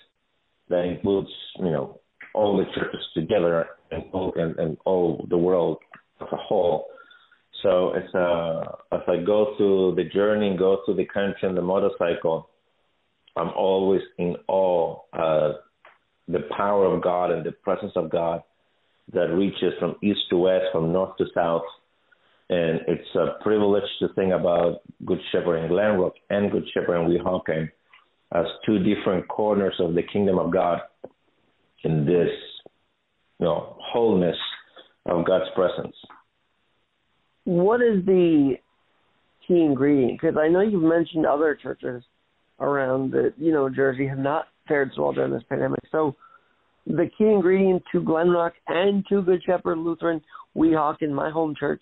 that 0.70 0.84
includes, 0.84 1.30
you 1.60 1.72
know, 1.72 2.00
all 2.34 2.58
the 2.58 2.66
churches 2.76 3.02
together 3.14 3.68
and 3.92 4.04
all, 4.12 4.34
and, 4.36 4.58
and 4.60 4.78
all 4.86 5.26
the 5.30 5.38
world 5.38 5.78
as 6.22 6.28
a 6.32 6.36
whole. 6.36 6.88
So 7.64 7.94
it's 7.96 8.14
uh, 8.14 8.62
as 8.96 9.02
I 9.08 9.24
go 9.26 9.56
through 9.58 9.96
the 9.96 10.04
journey, 10.04 10.56
go 10.58 10.80
through 10.86 10.96
the 10.96 11.06
country 11.06 11.48
and 11.48 11.58
the 11.58 11.62
motorcycle, 11.62 12.50
I'm 13.36 13.50
always 13.56 14.02
in 14.18 14.36
awe 14.48 15.00
of 15.14 15.56
the 16.28 16.42
power 16.56 16.86
of 16.86 17.02
God 17.02 17.32
and 17.32 17.46
the 17.46 17.52
presence 17.52 17.94
of 17.96 18.10
God 18.10 18.42
that 19.14 19.34
reaches 19.34 19.74
from 19.80 19.96
east 20.04 20.20
to 20.30 20.38
west, 20.38 20.66
from 20.72 20.92
north 20.92 21.16
to 21.18 21.26
south. 21.34 21.64
And 22.50 22.82
it's 22.88 23.16
a 23.16 23.42
privilege 23.44 23.84
to 24.00 24.08
think 24.16 24.34
about 24.34 24.82
Good 25.06 25.20
Shepherd 25.32 25.58
in 25.58 25.70
Glen 25.70 25.98
Rock 25.98 26.14
and 26.30 26.52
Good 26.52 26.66
Shepherd 26.74 27.02
and 27.02 27.10
Weehawken 27.10 27.70
as 28.34 28.46
two 28.66 28.80
different 28.80 29.28
corners 29.28 29.76
of 29.80 29.96
the 29.96 30.04
kingdom 30.04 30.38
of 30.38 30.52
God 30.52 30.80
in 31.84 32.06
this, 32.06 32.30
you 33.40 33.46
know, 33.46 33.78
wholeness 33.80 34.38
of 35.06 35.26
God's 35.26 35.50
presence 35.56 35.96
what 37.48 37.82
is 37.82 38.06
the 38.06 38.56
key 39.48 39.62
ingredient? 39.62 40.20
Because 40.20 40.36
I 40.38 40.50
know 40.50 40.60
you've 40.60 40.84
mentioned 40.84 41.26
other 41.26 41.56
churches 41.56 42.04
around 42.60 43.12
the 43.12 43.34
you 43.38 43.54
know 43.54 43.70
Jersey 43.70 44.06
have 44.06 44.18
not 44.18 44.48
fared 44.68 44.92
so 44.96 45.04
well 45.04 45.14
during 45.14 45.32
this 45.32 45.44
pandemic. 45.50 45.80
So 45.92 46.16
the 46.86 47.10
key 47.18 47.26
ingredient 47.26 47.84
to 47.92 48.02
Glen 48.02 48.30
Rock 48.30 48.54
and 48.68 49.06
to 49.10 49.22
Good 49.22 49.44
Shepherd 49.46 49.78
Lutheran 49.78 50.22
Weehawken, 50.56 51.12
my 51.12 51.30
home 51.30 51.56
church, 51.58 51.82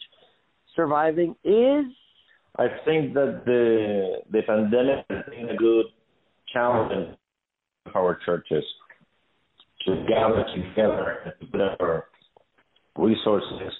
surviving 0.75 1.35
is. 1.43 1.85
I 2.57 2.67
think 2.85 3.13
that 3.13 3.43
the 3.45 4.21
the 4.31 4.41
pandemic 4.47 5.05
has 5.09 5.23
been 5.29 5.49
a 5.49 5.57
good 5.57 5.85
challenge 6.53 7.17
for 7.91 7.99
our 7.99 8.19
churches 8.25 8.63
to 9.85 10.05
gather 10.07 10.45
together 10.55 11.17
and 11.25 11.33
to 11.41 11.45
put 11.47 11.61
our 11.81 12.05
resources 12.97 13.73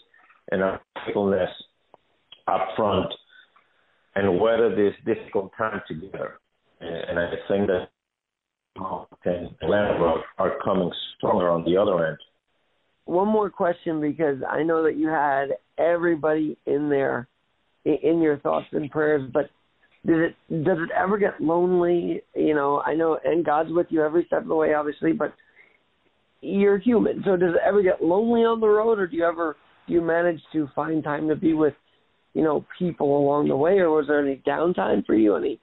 and 0.52 0.62
our 0.62 0.82
faithfulness 1.06 1.50
up 2.48 2.68
front 2.76 3.12
and 4.16 4.40
weather 4.40 4.76
this 4.76 4.94
difficult 5.06 5.52
time 5.58 5.82
together. 5.88 6.40
And 6.80 7.18
I 7.18 7.30
think 7.48 7.68
that 7.68 7.88
and 8.76 9.50
Glen 9.60 10.02
Rock 10.02 10.24
are 10.38 10.58
coming 10.64 10.92
stronger 11.18 11.50
on 11.50 11.64
the 11.66 11.78
other 11.78 12.06
end. 12.06 12.18
One 13.06 13.28
more 13.28 13.50
question 13.50 14.02
because 14.02 14.38
I 14.50 14.64
know 14.64 14.84
that 14.84 14.98
you 14.98 15.08
had 15.08 15.50
everybody 15.78 16.58
in 16.66 16.90
there 16.90 17.28
in 17.86 18.22
your 18.22 18.38
thoughts 18.40 18.66
and 18.72 18.90
prayers, 18.90 19.30
but 19.32 19.50
does 20.06 20.32
it 20.32 20.64
does 20.64 20.78
it 20.80 20.90
ever 20.92 21.18
get 21.18 21.40
lonely? 21.40 22.22
You 22.36 22.56
know, 22.56 22.82
I 22.86 22.96
know 22.96 23.20
and 23.24 23.46
God's 23.46 23.72
with 23.72 23.88
you 23.90 24.04
every 24.04 24.26
step 24.26 24.42
of 24.42 24.48
the 24.48 24.56
way, 24.56 24.74
obviously, 24.74 25.14
but 25.14 25.34
you're 26.42 26.80
human. 26.80 27.22
So 27.26 27.38
does 27.38 27.54
it 27.54 27.62
ever 27.66 27.82
get 27.82 28.04
lonely 28.04 28.42
on 28.42 28.60
the 28.60 28.68
road, 28.68 29.00
or 29.00 29.08
do 29.08 29.16
you 29.16 29.26
ever 29.26 29.56
do 29.88 29.94
you 29.94 30.02
manage 30.02 30.42
to 30.54 30.68
find 30.76 31.04
time 31.04 31.28
to 31.28 31.36
be 31.36 31.54
with 31.54 31.74
you 32.36 32.44
know, 32.44 32.66
people 32.78 33.18
along 33.18 33.48
the 33.48 33.56
way, 33.56 33.80
or 33.80 33.90
was 33.90 34.06
there 34.08 34.24
any 34.24 34.42
downtime 34.46 35.04
for 35.06 35.16
you? 35.16 35.36
Any 35.36 35.60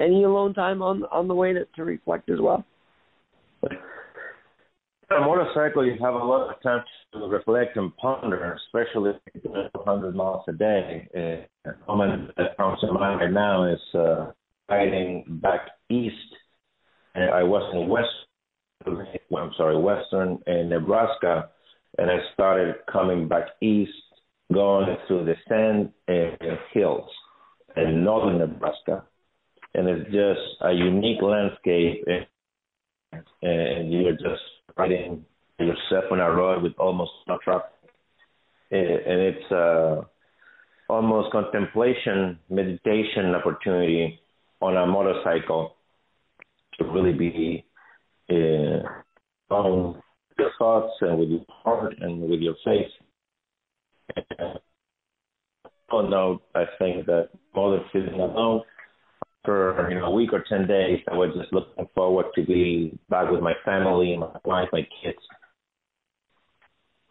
any 0.00 0.24
alone 0.24 0.54
time 0.54 0.82
on 0.82 1.04
on 1.04 1.28
the 1.28 1.34
way 1.34 1.52
to, 1.52 1.66
to 1.76 1.84
reflect 1.84 2.30
as 2.30 2.40
well? 2.40 2.64
On 5.10 5.22
a 5.22 5.26
motorcycle, 5.26 5.84
you 5.84 5.92
have 6.00 6.14
a 6.14 6.18
lot 6.18 6.48
of 6.48 6.62
time 6.62 6.82
to 7.12 7.18
reflect 7.26 7.76
and 7.76 7.94
ponder, 7.98 8.58
especially 8.66 9.10
if 9.34 9.44
you 9.44 9.50
100 9.50 10.14
miles 10.14 10.44
a 10.48 10.52
day. 10.52 11.08
Uh, 11.14 11.70
a 11.70 11.86
moment 11.86 12.30
that 12.36 12.56
comes 12.56 12.80
to 12.80 12.90
mind 12.90 13.20
right 13.20 13.30
now 13.30 13.64
is 13.64 13.80
uh, 13.94 14.32
riding 14.68 15.24
back 15.42 15.68
east. 15.90 16.14
And 17.14 17.30
I 17.30 17.42
was 17.42 17.62
in 17.74 17.88
west, 17.88 18.08
I'm 18.86 19.52
sorry, 19.56 19.78
western 19.78 20.38
in 20.46 20.70
Nebraska, 20.70 21.50
and 21.98 22.10
I 22.10 22.16
started 22.32 22.76
coming 22.90 23.28
back 23.28 23.48
east 23.60 23.92
going 24.52 24.96
through 25.06 25.26
the 25.26 25.34
sand 25.48 25.90
and 26.08 26.58
hills 26.72 27.08
in 27.76 28.04
northern 28.04 28.38
Nebraska. 28.38 29.04
And 29.74 29.88
it's 29.88 30.04
just 30.06 30.60
a 30.60 30.72
unique 30.72 31.22
landscape. 31.22 32.04
And 33.42 33.92
you're 33.92 34.12
just 34.12 34.42
riding 34.76 35.24
yourself 35.58 36.04
on 36.10 36.20
a 36.20 36.30
road 36.30 36.62
with 36.62 36.72
almost 36.78 37.12
no 37.28 37.38
traffic. 37.42 37.70
And 38.70 39.20
it's 39.20 39.52
uh, 39.52 40.02
almost 40.88 41.32
contemplation, 41.32 42.38
meditation 42.50 43.34
opportunity 43.34 44.20
on 44.60 44.76
a 44.76 44.86
motorcycle 44.86 45.76
to 46.78 46.84
really 46.84 47.12
be 47.12 47.64
uh, 48.30 49.54
on 49.54 50.02
your 50.38 50.50
thoughts 50.58 50.92
and 51.00 51.18
with 51.18 51.28
your 51.28 51.44
heart 51.48 51.94
and 52.00 52.20
with 52.22 52.40
your 52.40 52.54
faith 52.64 52.90
oh 55.90 56.02
no, 56.02 56.42
I 56.54 56.64
think 56.78 57.06
that 57.06 57.30
more 57.54 57.80
feeling 57.92 58.20
alone 58.20 58.62
for 59.44 59.88
you 59.90 59.98
know 59.98 60.06
a 60.06 60.10
week 60.10 60.32
or 60.32 60.44
ten 60.48 60.66
days, 60.66 61.00
I 61.10 61.14
was 61.14 61.30
just 61.38 61.52
looking 61.52 61.86
forward 61.94 62.26
to 62.34 62.44
be 62.44 62.98
back 63.08 63.30
with 63.30 63.40
my 63.40 63.54
family, 63.64 64.16
my 64.16 64.28
wife, 64.44 64.68
my 64.72 64.86
kids. 65.02 65.18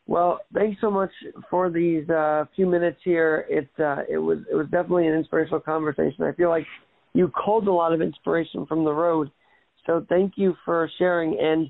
Well, 0.05 0.41
thanks 0.53 0.81
so 0.81 0.91
much 0.91 1.11
for 1.49 1.69
these 1.69 2.09
uh, 2.09 2.45
few 2.55 2.65
minutes 2.65 2.99
here. 3.03 3.45
It 3.49 3.69
uh, 3.79 4.03
it 4.09 4.17
was 4.17 4.39
it 4.51 4.55
was 4.55 4.65
definitely 4.65 5.07
an 5.07 5.13
inspirational 5.13 5.61
conversation. 5.61 6.23
I 6.23 6.33
feel 6.33 6.49
like 6.49 6.65
you 7.13 7.31
culled 7.43 7.67
a 7.67 7.71
lot 7.71 7.93
of 7.93 8.01
inspiration 8.01 8.65
from 8.65 8.83
the 8.83 8.91
road. 8.91 9.31
So 9.85 10.05
thank 10.09 10.33
you 10.35 10.55
for 10.65 10.89
sharing. 10.97 11.37
And 11.39 11.69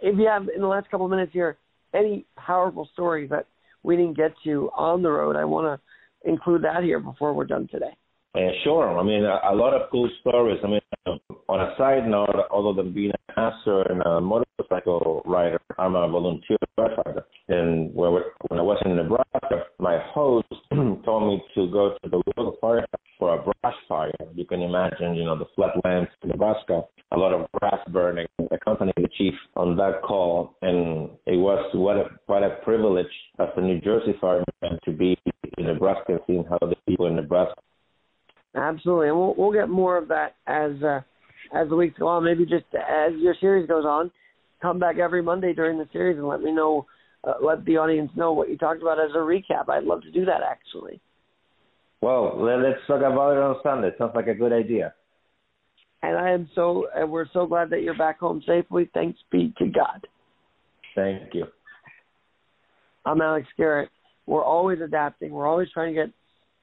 if 0.00 0.18
you 0.18 0.26
have 0.26 0.48
in 0.54 0.60
the 0.60 0.66
last 0.66 0.90
couple 0.90 1.06
of 1.06 1.10
minutes 1.10 1.32
here 1.32 1.58
any 1.94 2.26
powerful 2.36 2.88
stories 2.92 3.30
that 3.30 3.46
we 3.82 3.96
didn't 3.96 4.16
get 4.16 4.32
to 4.44 4.70
on 4.76 5.02
the 5.02 5.10
road. 5.10 5.36
I 5.36 5.44
want 5.44 5.80
to 5.80 6.30
include 6.30 6.62
that 6.64 6.82
here 6.82 7.00
before 7.00 7.32
we're 7.32 7.46
done 7.46 7.68
today. 7.70 7.96
Yeah, 8.34 8.50
sure. 8.62 8.98
I 8.98 9.02
mean, 9.02 9.24
a, 9.24 9.52
a 9.52 9.54
lot 9.54 9.74
of 9.74 9.90
cool 9.90 10.08
stories. 10.20 10.58
I 10.62 10.68
mean, 10.68 10.80
uh, 11.06 11.16
on 11.48 11.60
a 11.60 11.74
side 11.78 12.06
note, 12.06 12.36
other 12.52 12.74
than 12.74 12.92
being 12.92 13.10
an 13.10 13.28
pastor 13.38 13.82
and 13.82 14.02
a 14.02 14.20
motorcycle 14.20 15.22
rider, 15.24 15.60
I'm 15.78 15.94
a 15.94 16.08
volunteer 16.08 16.58
firefighter. 16.78 17.22
And 17.48 17.94
when, 17.94 18.12
when 18.48 18.58
I 18.58 18.62
was 18.62 18.80
in 18.84 18.96
Nebraska, 18.96 19.64
my 19.78 19.98
host 20.12 20.48
told 20.70 21.28
me 21.28 21.42
to 21.54 21.70
go 21.70 21.96
to 22.02 22.10
the 22.10 22.22
local 22.26 22.56
fire 22.60 22.84
for 23.18 23.34
a 23.34 23.42
brush 23.42 23.76
fire. 23.88 24.12
You 24.34 24.44
can 24.44 24.62
imagine, 24.62 25.14
you 25.14 25.24
know, 25.24 25.38
the 25.38 25.46
flatlands 25.54 26.10
in 26.22 26.30
Nebraska, 26.30 26.82
a 27.12 27.16
lot 27.16 27.32
of 27.32 27.50
grass 27.52 27.80
burning. 27.90 28.26
I 28.40 28.54
accompanied 28.54 28.94
the 28.96 29.08
chief 29.16 29.34
on 29.56 29.76
that 29.76 30.02
call, 30.02 30.56
and 30.62 31.10
it 31.26 31.36
was 31.36 31.64
what 31.74 31.96
a, 31.96 32.04
quite 32.26 32.42
a 32.42 32.56
privilege 32.64 33.06
as 33.38 33.48
a 33.56 33.60
New 33.60 33.80
Jersey 33.80 34.14
fireman 34.20 34.78
to 34.84 34.92
be 34.92 35.16
in 35.56 35.66
Nebraska 35.66 36.12
and 36.12 36.20
seeing 36.26 36.44
how 36.44 36.58
the 36.60 36.76
people 36.86 37.06
in 37.06 37.16
Nebraska. 37.16 37.60
Absolutely, 38.54 39.08
and 39.08 39.16
we'll 39.16 39.34
we'll 39.36 39.52
get 39.52 39.57
more 39.68 39.96
of 39.96 40.08
that 40.08 40.34
as 40.46 40.72
uh, 40.82 41.00
as 41.54 41.68
the 41.68 41.76
weeks 41.76 41.98
go 41.98 42.08
on. 42.08 42.24
Maybe 42.24 42.44
just 42.44 42.66
as 42.74 43.12
your 43.18 43.34
series 43.40 43.68
goes 43.68 43.84
on, 43.84 44.10
come 44.60 44.78
back 44.78 44.98
every 44.98 45.22
Monday 45.22 45.52
during 45.52 45.78
the 45.78 45.88
series 45.92 46.18
and 46.18 46.28
let 46.28 46.42
me 46.42 46.52
know, 46.52 46.86
uh, 47.24 47.34
let 47.42 47.64
the 47.64 47.76
audience 47.76 48.10
know 48.16 48.32
what 48.32 48.48
you 48.48 48.56
talked 48.56 48.82
about 48.82 48.98
as 49.00 49.10
a 49.14 49.18
recap. 49.18 49.68
I'd 49.68 49.84
love 49.84 50.02
to 50.02 50.10
do 50.10 50.24
that 50.24 50.40
actually. 50.48 51.00
Well, 52.00 52.40
let's 52.40 52.78
talk 52.86 52.98
about 52.98 53.32
it 53.32 53.42
on 53.42 53.56
Sunday. 53.62 53.90
Sounds 53.98 54.12
like 54.14 54.28
a 54.28 54.34
good 54.34 54.52
idea. 54.52 54.94
And 56.02 56.16
I 56.16 56.30
am 56.30 56.48
so, 56.54 56.86
and 56.94 57.10
we're 57.10 57.26
so 57.32 57.46
glad 57.46 57.70
that 57.70 57.82
you're 57.82 57.98
back 57.98 58.20
home 58.20 58.40
safely. 58.46 58.88
Thanks 58.94 59.18
be 59.32 59.52
to 59.58 59.66
God. 59.66 60.06
Thank 60.94 61.34
you. 61.34 61.46
I'm 63.04 63.20
Alex 63.20 63.48
Garrett. 63.56 63.88
We're 64.26 64.44
always 64.44 64.80
adapting. 64.80 65.32
We're 65.32 65.48
always 65.48 65.68
trying 65.72 65.92
to 65.94 66.00
get 66.00 66.14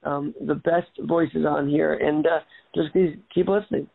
um, 0.05 0.33
the 0.45 0.55
best 0.55 0.89
voices 1.01 1.45
on 1.47 1.67
here, 1.67 1.93
and 1.93 2.25
uh, 2.25 2.39
just 2.75 2.93
keep, 2.93 3.23
keep 3.33 3.47
listening. 3.47 3.87